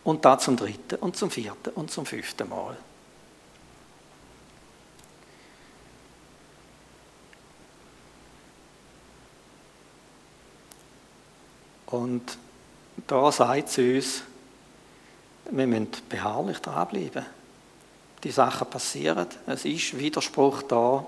[0.06, 2.78] Und da zum dritten und zum vierten und zum fünften Mal.
[11.88, 12.38] Und
[13.08, 14.22] da sagt sie uns,
[15.50, 17.26] wir müssen beharrlich dranbleiben.
[18.24, 21.06] Die Sachen passieren, es ist Widerspruch da,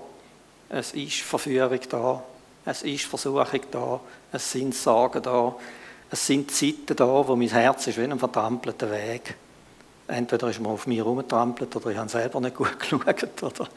[0.68, 2.22] es ist Verführung da,
[2.64, 4.00] es ist Versuchung da,
[4.32, 5.54] es sind Sorgen da,
[6.10, 9.34] es sind Zeiten da, wo mein Herz ist wie ein vertrampelter Weg.
[10.06, 13.42] Entweder ist man auf mir herumgetrampelt oder ich habe selber nicht gut geschaut.
[13.42, 13.68] Oder,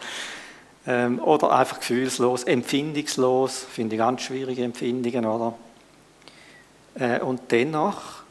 [0.88, 5.26] ähm, oder einfach gefühlslos, empfindungslos, finde ich ganz schwierige Empfindungen.
[5.26, 5.54] Oder?
[6.96, 8.22] Äh, und dennoch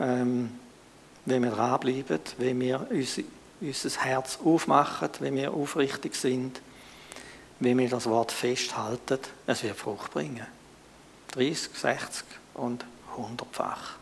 [0.00, 0.50] ähm,
[1.24, 3.20] wenn wir dranbleiben, wenn wir uns,
[3.60, 6.60] unser Herz aufmachen, wenn wir aufrichtig sind,
[7.60, 10.46] wenn wir das Wort festhalten, es wird Frucht bringen.
[11.32, 12.84] 30, 60 und
[13.16, 13.96] 100-fach.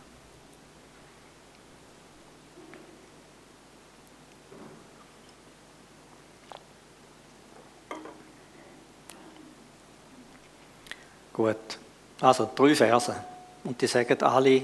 [11.32, 11.78] Gut,
[12.20, 13.16] also drei Verse.
[13.64, 14.62] Und die sagen alle,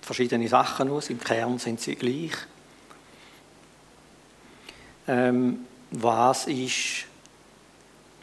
[0.00, 2.32] verschiedene Sachen aus, im Kern sind sie gleich.
[5.06, 7.06] Ähm, was ist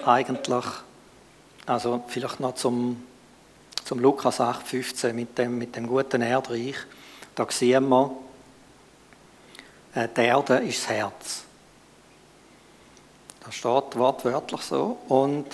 [0.06, 0.66] eigentlich,
[1.66, 3.04] also vielleicht noch zum,
[3.86, 6.76] zum Lukas 8, 15 mit dem, mit dem guten Erdreich,
[7.36, 8.12] da sehen wir,
[9.96, 11.44] äh, die Erde ist das Herz.
[13.44, 14.98] Das steht wortwörtlich so.
[15.08, 15.48] Und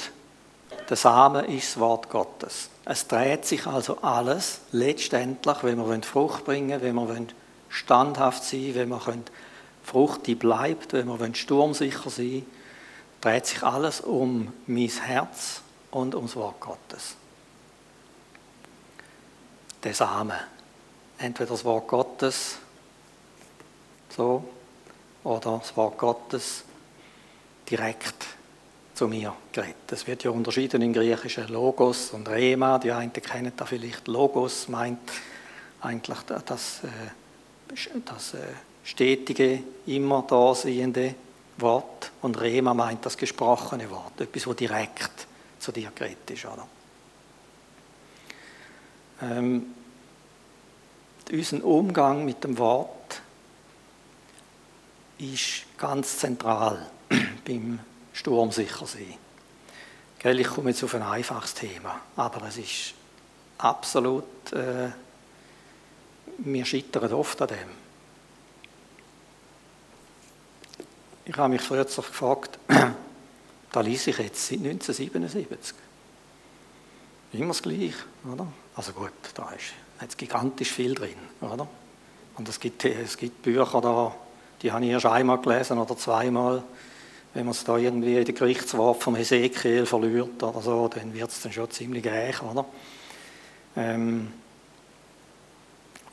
[0.89, 2.69] der Samen ist das Wort Gottes.
[2.83, 7.27] Es dreht sich also alles letztendlich, wenn wir Frucht bringen wenn wir
[7.69, 9.01] standhaft sein wenn wir
[9.83, 12.45] Frucht, die bleibt, wenn wir sturmsicher sein
[13.21, 17.15] dreht sich alles um mein Herz und ums Wort Gottes.
[19.85, 20.35] Der Samen.
[21.19, 22.57] Entweder das Wort Gottes,
[24.09, 24.43] so,
[25.23, 26.63] oder das Wort Gottes
[27.69, 28.25] direkt
[28.95, 29.91] zu mir geredet.
[29.91, 32.79] Es wird ja unterschieden im Griechischen Logos und Rema.
[32.79, 34.07] Die einen kennen da vielleicht.
[34.07, 35.11] Logos meint
[35.81, 38.39] eigentlich das, äh, das äh,
[38.83, 41.13] stetige, immer dasehende
[41.57, 45.27] Wort und Rema meint das gesprochene Wort, etwas, was direkt
[45.59, 46.45] zu dir geredet ist.
[46.45, 46.67] Oder?
[49.21, 49.73] Ähm,
[51.31, 53.21] unser Umgang mit dem Wort
[55.17, 56.89] ist ganz zentral
[57.45, 57.79] beim
[58.13, 59.17] Sturmsichersee.
[60.19, 62.93] Gell, ich komme jetzt auf ein einfaches Thema, aber es ist
[63.57, 64.89] absolut, äh,
[66.39, 67.85] wir scheitern oft an dem.
[71.25, 72.59] Ich habe mich früher gefragt,
[73.71, 75.75] da lese ich jetzt seit 1977.
[77.33, 77.95] Immer das Gleiche,
[78.31, 78.47] oder?
[78.75, 81.67] Also gut, da ist jetzt gigantisch viel drin, oder?
[82.37, 84.13] Und es gibt, es gibt Bücher da,
[84.61, 86.63] die habe ich erst einmal gelesen oder zweimal.
[87.33, 91.29] Wenn man es da irgendwie in den Gerichtswort vom Hesekiel verliert oder so, dann wird
[91.29, 92.65] es dann schon ziemlich reich, oder?
[93.77, 94.31] Ähm,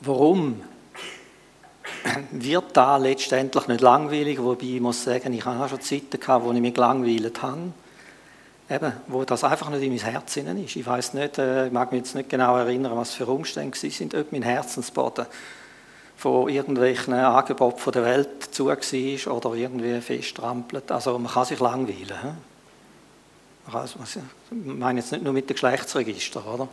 [0.01, 0.61] warum
[2.31, 6.45] wird da letztendlich nicht langweilig, wobei ich muss sagen, ich habe auch schon Zeiten gehabt,
[6.45, 7.73] wo ich mich gelangweilt habe,
[8.73, 10.75] eben, wo das einfach nicht in mein Herz ist.
[10.75, 14.15] Ich weiß nicht, äh, ich mag mich jetzt nicht genau erinnern, was für Umstände sind,
[14.15, 15.25] ob mein Herzensboden
[16.17, 20.91] von irgendwelchen Angeboten von der Welt zu war oder irgendwie festtrampelt.
[20.91, 22.37] Also man kann sich langweilen.
[23.67, 23.95] ich
[24.51, 26.67] meine jetzt nicht nur mit dem Geschlechtsregister, oder?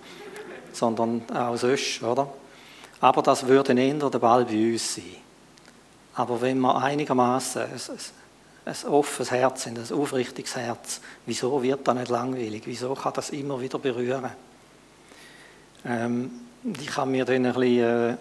[0.72, 2.02] sondern auch sonst.
[2.02, 2.28] Oder?
[3.00, 5.04] Aber das würde eher der Ball bei uns sein.
[6.14, 7.62] Aber wenn man einigermaßen
[8.70, 12.62] ein, offenes Herz ein aufrichtiges Herz, wieso wird das nicht langweilig?
[12.66, 14.30] Wieso kann das immer wieder berühren?
[15.85, 16.30] Ähm,
[16.80, 18.16] ich habe mir dann ein bisschen, äh,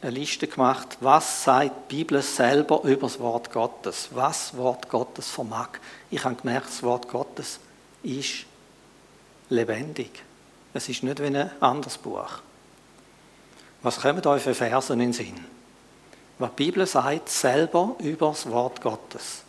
[0.00, 4.10] eine Liste gemacht, was sagt die Bibel selber über das Wort Gottes?
[4.12, 5.70] Was das Wort Gottes vermag?
[6.10, 7.58] Ich habe gemerkt, das Wort Gottes
[8.04, 8.46] ist
[9.48, 10.22] lebendig.
[10.72, 12.40] Es ist nicht wie ein anderes Buch.
[13.82, 15.44] Was kommen euch für Versen in den Sinn?
[16.38, 19.42] Was die Bibel sagt, selber über das Wort Gottes.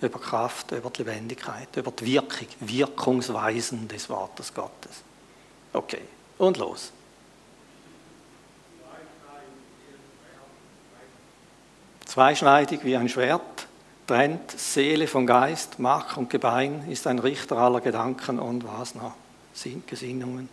[0.00, 5.02] Über Kraft, über die Lebendigkeit, über die Wirkung, Wirkungsweisen des Wortes Gottes.
[5.72, 6.02] Okay,
[6.38, 6.92] und los.
[12.06, 13.66] Zweischneidig wie ein Schwert,
[14.06, 19.14] trennt Seele von Geist, Mach und Gebein, ist ein Richter aller Gedanken und was noch?
[19.86, 20.48] Gesinnungen.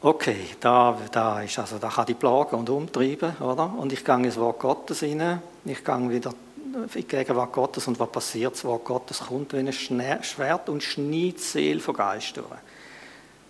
[0.00, 3.74] Okay, da, da, ist also, da kann ich plagen und umtreiben, oder?
[3.78, 6.32] Und ich gehe ins Wort Gottes rein, ich gehe wieder
[6.74, 8.54] in die Gottes und was passiert?
[8.54, 12.46] Das Wort Gottes kommt wie ein Schwert und schneidet die Seele von Geist durch.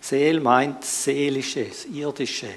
[0.01, 2.49] Seele meint Seelische, das Irdische.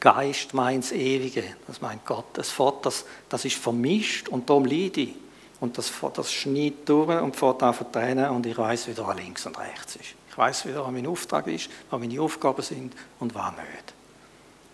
[0.00, 2.26] Geist meint das Ewige, das meint Gott.
[2.34, 5.14] Das, fährt, das, das ist vermischt und darum leide ich.
[5.60, 9.12] Und das, das schneidet durch und fährt an zu trennen und ich weiß, wie da
[9.12, 10.14] links und rechts ist.
[10.30, 13.94] Ich weiß wieder, was mein Auftrag ist, was meine Aufgaben sind und was nicht.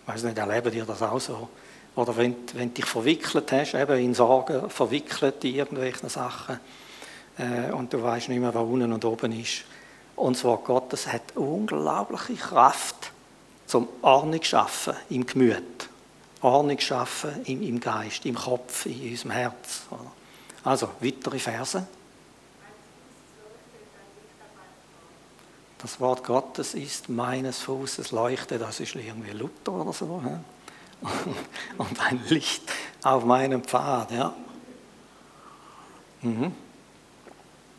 [0.03, 1.49] Ich weiß nicht, erleben ihr das auch so?
[1.95, 6.59] Oder wenn, wenn du dich verwickelt hast, eben in Sorgen, verwickelt in irgendwelchen Sachen
[7.37, 9.63] äh, und du weißt nicht mehr, was unten und oben ist.
[10.15, 13.11] Und Wort Gottes hat unglaubliche Kraft
[13.65, 15.89] zum Ordnung schaffen im Gemüt,
[16.41, 19.81] Ordnung schaffen im, im Geist, im Kopf, in unserem Herz.
[20.63, 21.85] Also, weitere Verse.
[25.79, 30.21] Das Wort Gottes ist meines Fußes Leuchte, das ist irgendwie Luther oder so.
[31.77, 32.63] Und ein Licht
[33.03, 34.11] auf meinem Pfad.
[34.11, 34.33] Ja.
[36.21, 36.53] Mhm.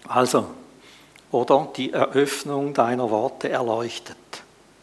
[0.09, 0.47] Also,
[1.31, 4.17] oder die Eröffnung deiner Worte erleuchtet.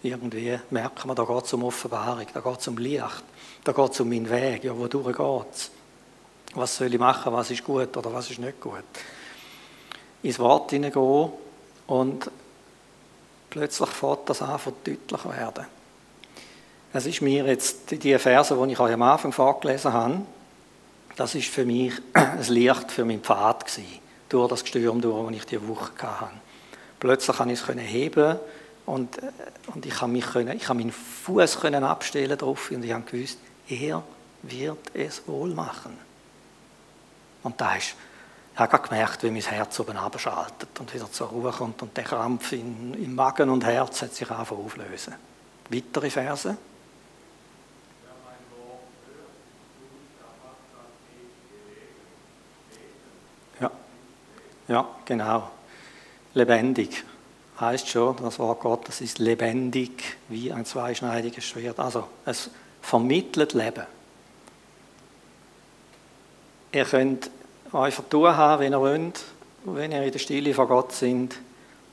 [0.01, 3.23] Irgendwie merkt man, da geht es um Offenbarung, da geht es um Licht,
[3.63, 5.71] da geht es um meinen Weg, ja, wodurch geht es?
[6.55, 8.83] Was soll ich machen, was ist gut oder was ist nicht gut?
[10.21, 11.31] Ins Wort hineingehen
[11.87, 12.29] und
[13.53, 15.67] Plötzlich fährt das an von deutlich werden.
[16.95, 20.21] Es ist mir jetzt, die Verse, die ich euch am Anfang vorgelesen habe,
[21.15, 25.35] das ist für mich ein Licht für meinen Pfad gewesen, durch das Gestürm, durch, das
[25.37, 26.29] ich diese Woche hatte.
[26.99, 28.37] Plötzlich konnte ich es heben
[28.85, 29.31] und, äh,
[29.73, 34.03] und ich konnte, mich meinen Fuß können abstellen drauf und ich habe gewusst, er
[34.43, 35.97] wird es wohl machen.
[37.41, 37.95] Und da ist
[38.53, 42.03] Ich habe gemerkt, wie mein Herz oben abschaltet und wieder zur Ruhe kommt und der
[42.03, 45.15] Krampf im Magen und Herz hat sich einfach auflösen.
[45.69, 46.55] Weitere Verse.
[54.67, 55.49] Ja, genau.
[56.33, 57.03] Lebendig
[57.59, 61.79] heißt schon, das Wort Gottes ist lebendig wie ein zweischneidiges Schwert.
[61.79, 62.49] Also es
[62.81, 63.85] vermittelt Leben.
[66.71, 67.29] Ihr könnt
[67.71, 69.23] euch vertun haben, wenn ihr wollt,
[69.65, 71.37] wenn ihr in der Stille von Gott sind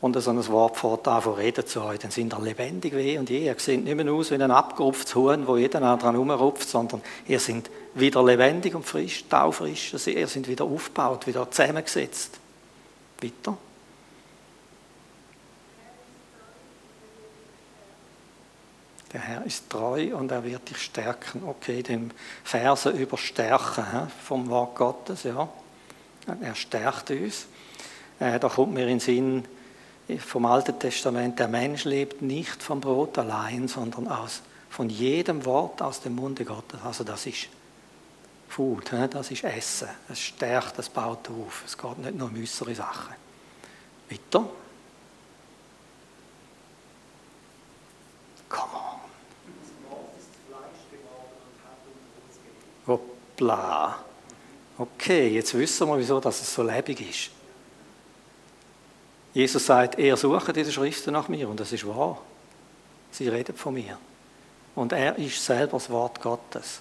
[0.00, 3.18] und so ein Wort fährt an von reden zu euch, dann sind ihr lebendig wie
[3.18, 3.44] und je.
[3.44, 7.38] Ihr seht nicht mehr aus wie ein abgerupftes Huhn, wo jeder dran rumrupft, sondern ihr
[7.38, 9.92] seid wieder lebendig und frisch, taufrisch.
[9.92, 12.39] Also ihr seid wieder aufgebaut, wieder zusammengesetzt.
[13.22, 13.56] Weiter.
[19.12, 21.42] Der Herr ist treu und er wird dich stärken.
[21.44, 22.12] Okay, den
[22.44, 23.84] Verse über Stärken
[24.24, 25.48] vom Wort Gottes, ja.
[26.40, 27.46] Er stärkt uns.
[28.20, 29.44] Äh, da kommt mir in den Sinn
[30.18, 35.82] vom Alten Testament, der Mensch lebt nicht vom Brot allein, sondern aus, von jedem Wort
[35.82, 36.80] aus dem Munde Gottes.
[36.84, 37.48] Also das ist
[38.50, 39.88] Food, das ist Essen.
[40.08, 41.62] Es stärkt, es baut auf.
[41.64, 43.14] Es geht nicht nur um äußere Sachen.
[44.10, 44.44] Weiter.
[48.48, 49.00] Come on.
[52.88, 54.04] Hoppla.
[54.76, 57.30] Okay, jetzt wissen wir, wieso dass es so lebendig ist.
[59.32, 62.20] Jesus sagt, er sucht in den Schriften nach mir und das ist wahr.
[63.12, 63.96] Sie reden von mir.
[64.74, 66.80] Und er ist selber das Wort Gottes.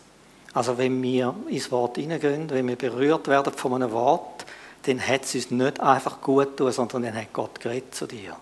[0.53, 4.45] Also wenn wir ins Wort hineingehen, wenn wir berührt werden von einem Wort,
[4.83, 8.35] dann hat es uns nicht einfach gut tun, sondern dann hat Gott geredet zu dir.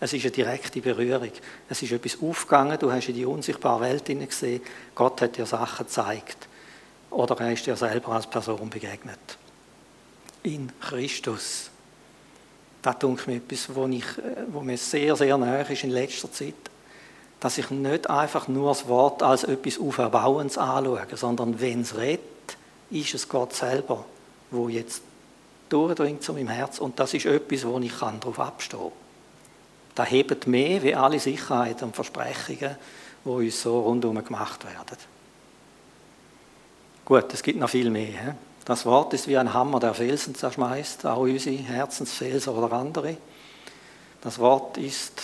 [0.00, 1.30] Es ist eine direkte Berührung.
[1.68, 4.60] Es ist etwas aufgegangen, du hast in die unsichtbare Welt gesehen.
[4.94, 6.48] Gott hat dir Sachen gezeigt.
[7.10, 9.18] Oder er ist dir selber als Person begegnet.
[10.42, 11.70] In Christus.
[12.82, 14.04] Das tut mir etwas, wo, ich,
[14.48, 16.54] wo mir sehr, sehr nahe ist in letzter Zeit.
[17.44, 22.22] Dass ich nicht einfach nur das Wort als etwas Auferbauens anschaue, sondern wenn es redet,
[22.90, 24.06] ist es Gott selber,
[24.50, 25.02] wo jetzt
[25.68, 26.78] durchdringt zu meinem Herz.
[26.78, 28.92] Und das ist etwas, wo ich darauf abstehen kann.
[29.94, 32.76] Das hebt mehr wie alle Sicherheiten und Versprechungen,
[33.26, 34.96] die uns so rundherum gemacht werden.
[37.04, 38.36] Gut, es gibt noch viel mehr.
[38.64, 43.18] Das Wort ist wie ein Hammer, der Felsen zerschmeißt, auch unsere Herzensfelsen oder andere.
[44.22, 45.20] Das Wort ist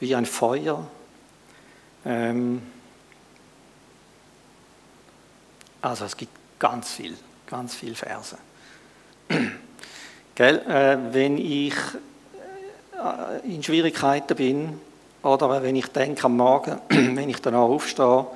[0.00, 0.84] wie ein Feuer.
[2.04, 2.62] Ähm
[5.82, 8.36] also es gibt ganz viel, ganz viel Verse.
[10.34, 10.58] Gell?
[10.58, 11.74] Äh, wenn ich
[12.94, 14.80] äh, in Schwierigkeiten bin
[15.22, 18.26] oder wenn ich denke am Morgen, wenn ich dann aufstehe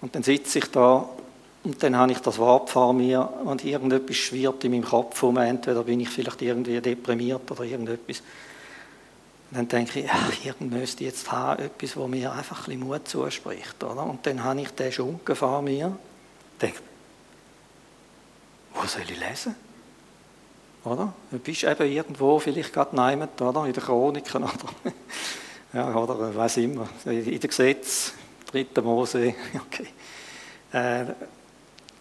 [0.00, 1.08] und dann sitze ich da
[1.64, 5.36] und dann habe ich das Wort vor mir und irgendetwas schwirrt in meinem Kopf um.
[5.36, 8.22] Entweder bin ich vielleicht irgendwie deprimiert oder irgendetwas.
[9.54, 13.06] Dann denke ich, ach, irgend müsste jetzt haben, etwas, wo mir einfach ein bisschen Mut
[13.06, 13.84] zuspricht.
[13.84, 14.02] Oder?
[14.04, 15.96] Und dann habe ich den Schunken vor mir
[16.60, 16.80] denke,
[18.74, 19.54] wo soll ich lesen?
[20.84, 21.12] Oder?
[21.30, 23.66] Du bist eben irgendwo, vielleicht gerade neimet, oder?
[23.66, 24.94] In den Chroniken, oder?
[25.74, 26.88] ja, oder was immer.
[27.04, 28.14] In den Gesetz,
[28.50, 29.34] dritte Mose,
[29.66, 29.88] okay.
[30.72, 31.12] Äh,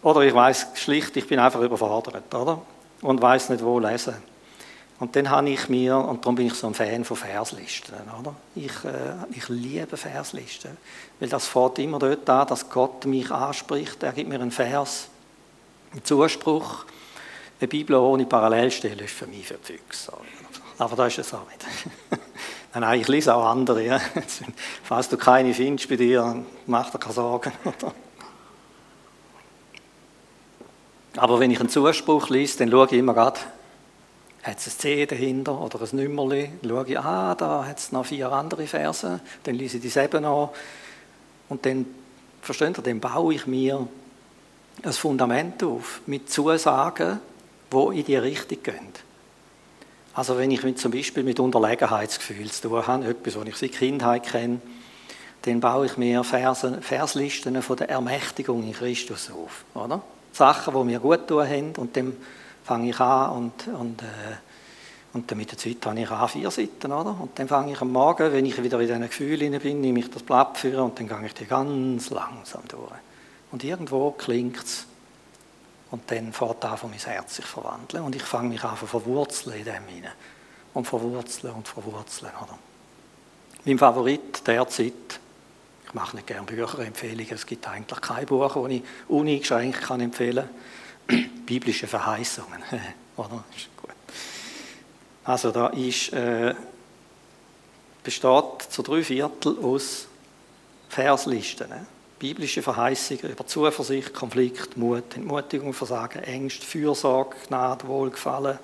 [0.01, 2.61] oder ich weiß schlicht, ich bin einfach überfordert, oder?
[3.01, 4.15] Und weiß nicht, wo lesen.
[5.01, 8.35] Und dann habe ich mir, und darum bin ich so ein Fan von Verslisten, oder?
[8.53, 10.77] Ich, äh, ich liebe Verslisten,
[11.19, 14.03] weil das fährt immer dort an, dass Gott mich anspricht.
[14.03, 15.07] Er gibt mir einen Vers,
[15.91, 16.85] einen Zuspruch.
[17.59, 20.13] Eine Bibel ohne Parallelstelle ist für mich für die Füchse.
[20.77, 21.65] Aber da ist es auch nicht.
[22.75, 23.83] nein, ich lese auch andere.
[23.83, 23.99] Ja.
[24.83, 27.51] Falls du keine findest bei dir, mach dir keine Sorgen.
[31.17, 33.39] Aber wenn ich einen Zuspruch lese, dann schaue ich immer gerade,
[34.43, 37.91] hat es ein C dahinter oder ein Nummerli, dann schaue ich, ah, da hat es
[37.91, 40.53] noch vier andere Verse, dann lese ich dieselben noch
[41.49, 41.85] und dann,
[42.41, 43.87] versteht ihr, dann baue ich mir
[44.83, 47.19] ein Fundament auf mit Zusagen,
[47.71, 48.87] die in die Richtung gehen.
[50.13, 54.23] Also wenn ich zum Beispiel mit Unterlegenheitsgefühl zu tun habe, etwas, was ich seit Kindheit
[54.23, 54.59] kenne,
[55.43, 60.01] dann baue ich mir Versen, Verslisten von der Ermächtigung in Christus auf, oder?
[60.33, 62.15] Sachen, die mir gut tun haben und dann
[62.63, 64.05] fange ich an und, und, äh,
[65.13, 67.19] und dann mit der Zeit habe ich an vier Seiten, oder?
[67.19, 70.09] Und dann fange ich am Morgen, wenn ich wieder in diesen Gefühlen bin, nehme ich
[70.09, 72.91] das Blatt für und dann gehe ich die ganz langsam durch.
[73.51, 74.85] Und irgendwo klingt es
[75.91, 79.57] und dann fährt an, mein Herz sich verwandeln und ich fange mich an zu verwurzeln
[79.57, 80.11] in dem hinein.
[80.73, 82.57] Und verwurzeln und verwurzeln, oder?
[83.65, 85.19] Mein Favorit derzeit
[85.91, 87.33] ich mache nicht gerne Bücherempfehlungen.
[87.33, 90.55] Es gibt eigentlich kein Buch, das ich uneingeschränkt empfehlen kann.
[91.45, 92.61] Biblische Verheißungen.
[93.17, 93.43] Oder?
[95.23, 96.55] Also da ist, äh,
[98.03, 100.07] besteht zu drei Viertel aus
[100.89, 101.69] Verslisten.
[101.69, 101.85] Ne?
[102.17, 108.59] Biblische Verheißungen über Zuversicht, Konflikt, Mut, Entmutigung, Versagen, Ängste, Fürsorge, Gnade, Wohlgefallen,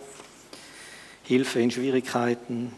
[1.24, 2.74] Hilfe in Schwierigkeiten,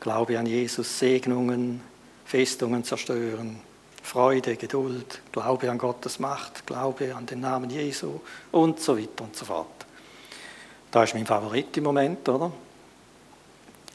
[0.00, 1.80] Glaube an Jesus, Segnungen,
[2.24, 3.60] Festungen zerstören,
[4.02, 9.36] Freude, Geduld, Glaube an Gottes Macht, Glaube an den Namen Jesu und so weiter und
[9.36, 9.86] so fort.
[10.90, 12.52] Da ist mein Favorit im Moment, oder?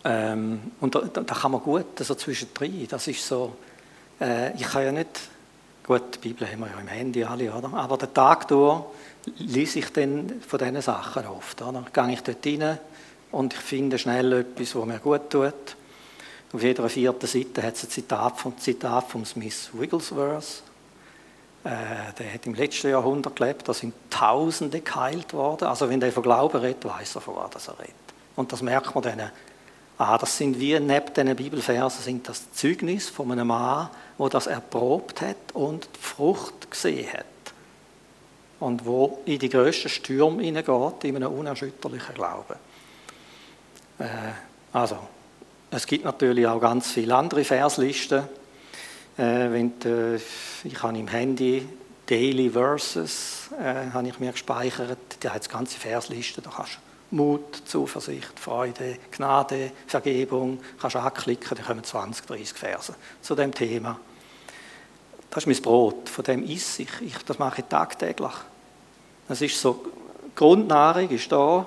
[0.04, 3.56] Ähm, und da, da, kann man gut so also zwischendrin, das ist so,
[4.22, 5.10] äh, ich kann ja nicht,
[5.86, 7.74] gut, die Bibel haben wir ja im Handy alle, oder?
[7.74, 8.84] Aber den Tag durch
[9.38, 11.84] lese ich dann von diesen Sachen oft, oder?
[11.92, 12.80] Gehe ich dort rein
[13.32, 15.77] und ich finde schnell etwas, was mir gut tut
[16.54, 20.64] auf jeder vierten Seite hat es ein Zitat vom, Zitat von Smith Wigglesworth.
[21.64, 25.68] Äh, der hat im letzten Jahrhundert gelebt, da sind Tausende geheilt worden.
[25.68, 27.94] Also wenn der von Glauben redet, weiß er, von was er redet.
[28.36, 29.32] Und das merkt man dann.
[29.98, 34.48] Ah, das sind wie neben diesen Bibelversen sind das Zeugnis von einem Mann, der das
[34.48, 37.26] erprobt hat und die Frucht gesehen hat.
[38.60, 42.56] Und wo in die grössten Stürme hineingeht, in einem unerschütterlichen Glauben.
[44.00, 44.06] Äh,
[44.72, 44.98] also,
[45.72, 48.24] es gibt natürlich auch ganz viele andere Verslisten.
[49.18, 50.20] Äh, wenn die,
[50.64, 51.68] ich habe im Handy
[52.06, 54.98] Daily Verses äh, habe ich mir gespeichert.
[55.20, 56.44] Da hat es ganze Verslisten.
[56.44, 62.54] Da kannst du Mut, Zuversicht, Freude, Gnade, Vergebung, kannst du anklicken, da kommen 20, 30
[62.54, 64.00] Verse zu dem Thema.
[65.30, 66.90] Das ist mein Brot, von dem esse ich.
[67.02, 68.32] ich das mache ich tagtäglich.
[69.28, 69.86] Das ist so,
[70.36, 71.66] Grundnahrung ist da,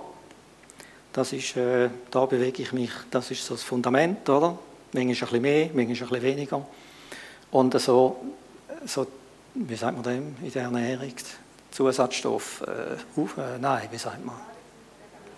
[1.13, 4.59] das ist, äh, da bewege ich mich, das ist so das Fundament, oder?
[4.93, 6.67] Manchmal ein bisschen mehr, manchmal ein bisschen weniger.
[7.51, 8.17] Und so,
[8.87, 9.07] so
[9.55, 11.15] wie sagt man dem in der Ernährung?
[11.71, 14.35] Zusatzstoff, äh, auf, äh, nein, wie sagt man?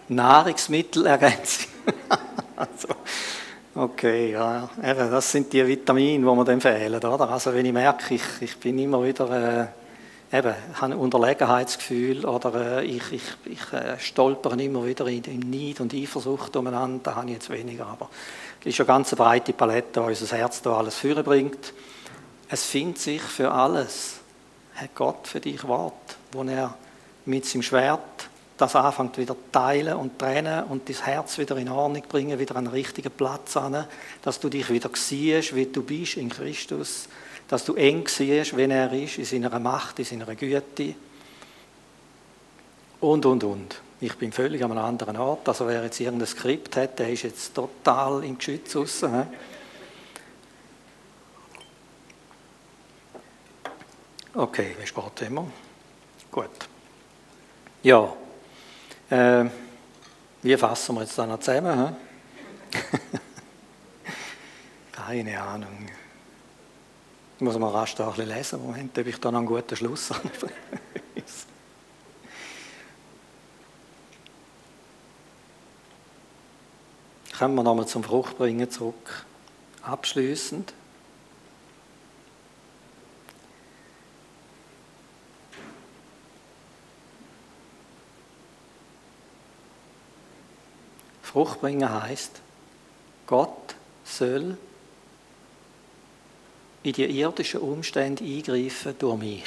[0.09, 1.71] Nahrungsmittelergänzung.
[2.57, 2.89] also,
[3.75, 7.29] okay, ja, eben, das sind die Vitamine, die mir dann fehlen, oder?
[7.29, 9.61] Also wenn ich merke, ich, ich bin immer wieder...
[9.61, 9.82] Äh,
[10.33, 15.51] eben, habe ein Unterlegenheitsgefühl oder äh, ich, ich, ich äh, stolper immer wieder in, in
[15.51, 18.09] Neid und Eifersucht umeinander, da habe ich jetzt weniger, aber
[18.61, 21.73] es ist eine ganz breite Palette, die unser Herz da alles führen bringt.
[22.49, 24.21] Es findet sich für alles,
[24.75, 26.75] hat Gott für dich Wort, wo er
[27.27, 32.03] mit seinem Schwert das anfängt wieder teilen und trennen und dein Herz wieder in Ordnung
[32.09, 33.87] bringen, wieder an den richtigen Platz an,
[34.23, 37.09] dass du dich wieder siehst, wie du bist in Christus,
[37.53, 40.95] dass du eng siehst, wenn er ist, in seiner Macht, in seiner Güte.
[42.99, 43.83] Und, und, und.
[44.01, 45.47] Ich bin völlig an einem anderen Ort.
[45.47, 49.05] Also wer jetzt irgendein Skript hat, der ist jetzt total im Geschütz raus.
[54.33, 55.47] Okay, wie spät immer?
[56.31, 56.49] Gut.
[57.83, 58.15] Ja.
[59.11, 59.45] Äh,
[60.41, 61.97] wie fassen wir jetzt dann noch zusammen?
[64.93, 65.91] Keine Ahnung.
[67.43, 68.65] Ich muss mal rasch da ein bisschen lesen.
[68.65, 70.31] Moment, ob ich dann einen guten Schluss habe.
[77.37, 79.27] Kommen wir nochmal zum Fruchtbringen zurück.
[79.83, 80.73] Abschließend.
[91.25, 92.41] Fruchtbringen heißt,
[93.27, 93.75] Gott
[94.05, 94.57] soll
[96.83, 99.45] in die irdischen Umstände eingreifen durch mich.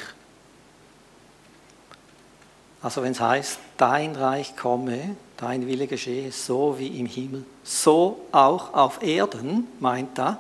[2.82, 8.28] Also wenn es heißt, dein Reich komme, dein Wille geschehe, so wie im Himmel, so
[8.32, 10.38] auch auf Erden, meint er,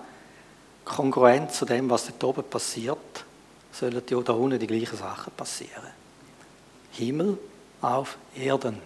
[0.85, 3.25] kongruent zu dem, was dort oben passiert,
[3.71, 5.91] sollen ja da unten die gleichen Sachen passieren.
[6.91, 7.37] Himmel
[7.81, 8.77] auf Erden.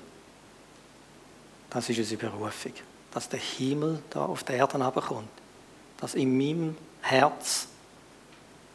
[1.70, 2.74] Das ist unsere Berufung.
[3.12, 5.30] Dass der Himmel da auf der Erde herabkommt.
[5.99, 7.68] Dass in meinem Herz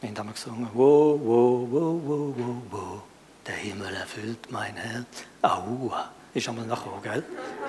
[0.05, 3.01] wir haben damals gesungen, wo, wo, wo, wo, wo, wo,
[3.47, 5.07] der Himmel erfüllt mein Herz.
[5.41, 7.23] Aua, ist einmal nachher, gell?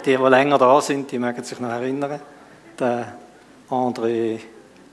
[0.04, 2.20] Die, die länger da sind, die mögen sich noch erinnern.
[2.78, 3.16] Der
[3.70, 4.38] André,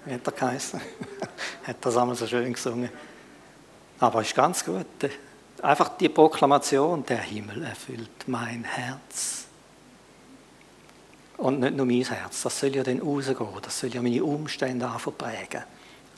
[0.06, 0.80] wie hat er geheißen?
[1.68, 2.89] hat das einmal so schön gesungen.
[4.00, 4.86] Aber ist ganz gut.
[5.62, 9.48] Einfach die Proklamation, der Himmel erfüllt mein Herz.
[11.36, 14.88] Und nicht nur mein Herz, das soll ja dann rausgehen, das soll ja meine Umstände
[14.88, 15.64] anfangen prägen.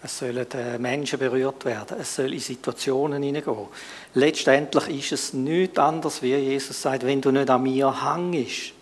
[0.05, 1.97] Es sollen äh, Menschen berührt werden.
[1.99, 3.65] Es soll in Situationen hineingehen.
[4.13, 8.73] Letztendlich ist es nichts anderes, wie Jesus sagt, wenn du nicht an mir hängst,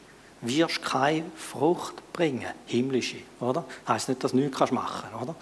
[0.42, 2.52] wirst du keine Frucht bringen.
[2.66, 3.64] Himmlische, oder?
[3.88, 5.36] Heißt nicht, dass du nichts machen kannst, oder?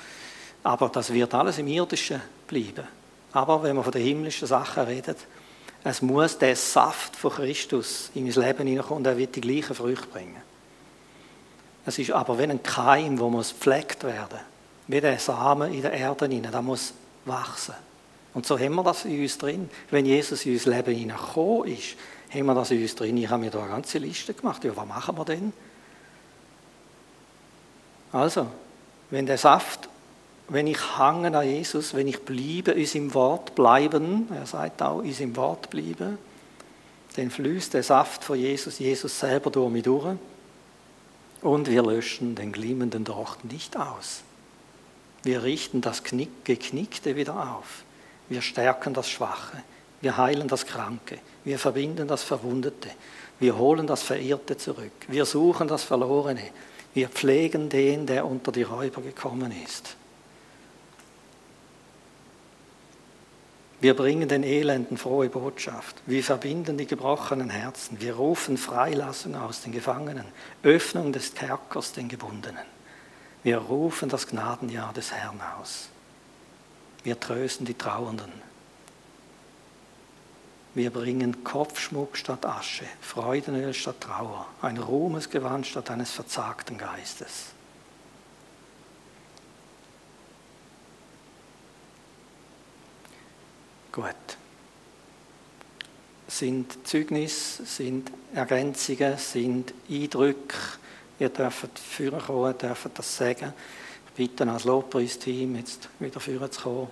[0.61, 2.87] Aber das wird alles im Irdischen bleiben.
[3.31, 5.17] Aber wenn man von den himmlischen Sachen redet,
[5.83, 9.73] es muss der Saft von Christus in mein Leben hineinkommen und er wird die gleichen
[9.73, 10.43] Früchte bringen.
[11.87, 14.50] Es ist aber wie ein Keim, wo muss gepflegt werden.
[14.91, 16.93] Wie der Samen in der Erde hinein, da muss
[17.25, 17.75] wachsen.
[18.33, 19.69] Und so haben wir das in uns drin.
[19.89, 21.95] Wenn Jesus in unser Leben hineingekommen ist,
[22.33, 23.17] haben wir das in uns drin.
[23.17, 24.63] Ich habe mir da eine ganze Liste gemacht.
[24.63, 25.53] Ja, was machen wir denn?
[28.11, 28.47] Also,
[29.09, 29.87] wenn der Saft,
[30.49, 35.01] wenn ich hange an Jesus, wenn ich bleibe, in seinem Wort bleiben, er sagt auch,
[35.01, 36.17] in seinem Wort bleiben,
[37.15, 40.17] dann fließt der Saft von Jesus, Jesus selber durch mich durch
[41.41, 44.23] und wir löschen den glimmenden Docht nicht aus.
[45.23, 47.83] Wir richten das Geknickte wieder auf.
[48.29, 49.63] Wir stärken das Schwache.
[50.01, 51.19] Wir heilen das Kranke.
[51.43, 52.89] Wir verbinden das Verwundete.
[53.39, 54.91] Wir holen das Verirrte zurück.
[55.07, 56.49] Wir suchen das Verlorene.
[56.93, 59.95] Wir pflegen den, der unter die Räuber gekommen ist.
[63.79, 65.95] Wir bringen den Elenden frohe Botschaft.
[66.05, 67.99] Wir verbinden die gebrochenen Herzen.
[67.99, 70.25] Wir rufen Freilassung aus den Gefangenen,
[70.61, 72.65] Öffnung des Kerkers den Gebundenen.
[73.43, 75.89] Wir rufen das Gnadenjahr des Herrn aus.
[77.03, 78.31] Wir trösten die Trauernden.
[80.73, 87.47] Wir bringen Kopfschmuck statt Asche, Freudenöl statt Trauer, ein Ruhmesgewand statt eines verzagten Geistes.
[93.91, 94.15] Gut.
[96.27, 100.57] Sind Zeugnisse, sind Ergänzungen, sind Eindrücke.
[101.21, 103.53] Ihr dürft führen kommen, dürft das sagen.
[104.07, 106.87] Ich bitte als Lobpreisteam jetzt wieder führen zu kommen.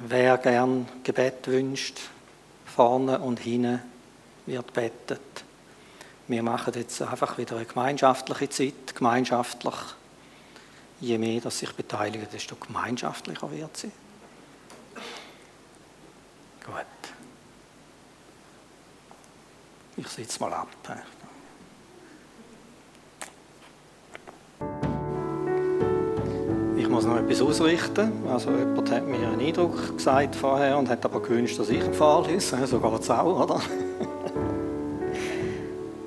[0.00, 2.00] Wer gern Gebet wünscht,
[2.66, 3.80] vorne und hinten
[4.46, 5.44] wird betet.
[6.26, 9.76] Wir machen jetzt einfach wieder eine gemeinschaftliche Zeit, gemeinschaftlich
[10.98, 13.92] je mehr das sich beteiligen, desto gemeinschaftlicher wird sie.
[16.66, 16.93] Gut.
[19.96, 20.68] Ich sitze mal ab.
[26.76, 28.10] Ich muss noch etwas ausrichten.
[28.28, 31.94] Also jemand hat mir einen Eindruck gesagt vorher und hat aber gewünscht, dass ich ein
[31.94, 32.50] Fall ist.
[32.66, 33.60] So geht es auch, oder?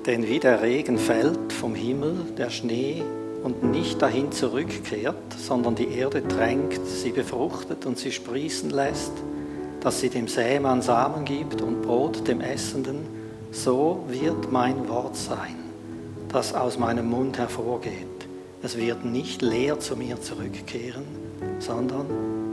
[0.06, 3.02] Denn wie der Regen fällt vom Himmel, der Schnee
[3.42, 9.12] und nicht dahin zurückkehrt, sondern die Erde tränkt, sie befruchtet und sie sprießen lässt,
[9.80, 13.17] dass sie dem Sämann Samen gibt und Brot dem Essenden,
[13.50, 15.56] so wird mein Wort sein,
[16.28, 18.06] das aus meinem Mund hervorgeht.
[18.62, 21.04] Es wird nicht leer zu mir zurückkehren,
[21.58, 22.06] sondern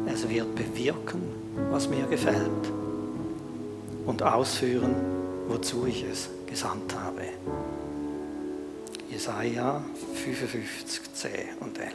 [0.08, 1.22] es wird bewirken,
[1.72, 2.72] was mir gefällt
[4.06, 4.96] und ausführen,
[5.48, 7.24] wozu ich es gesandt habe.
[9.10, 9.84] Jesaja
[10.14, 11.32] 55, 10
[11.62, 11.92] und 11.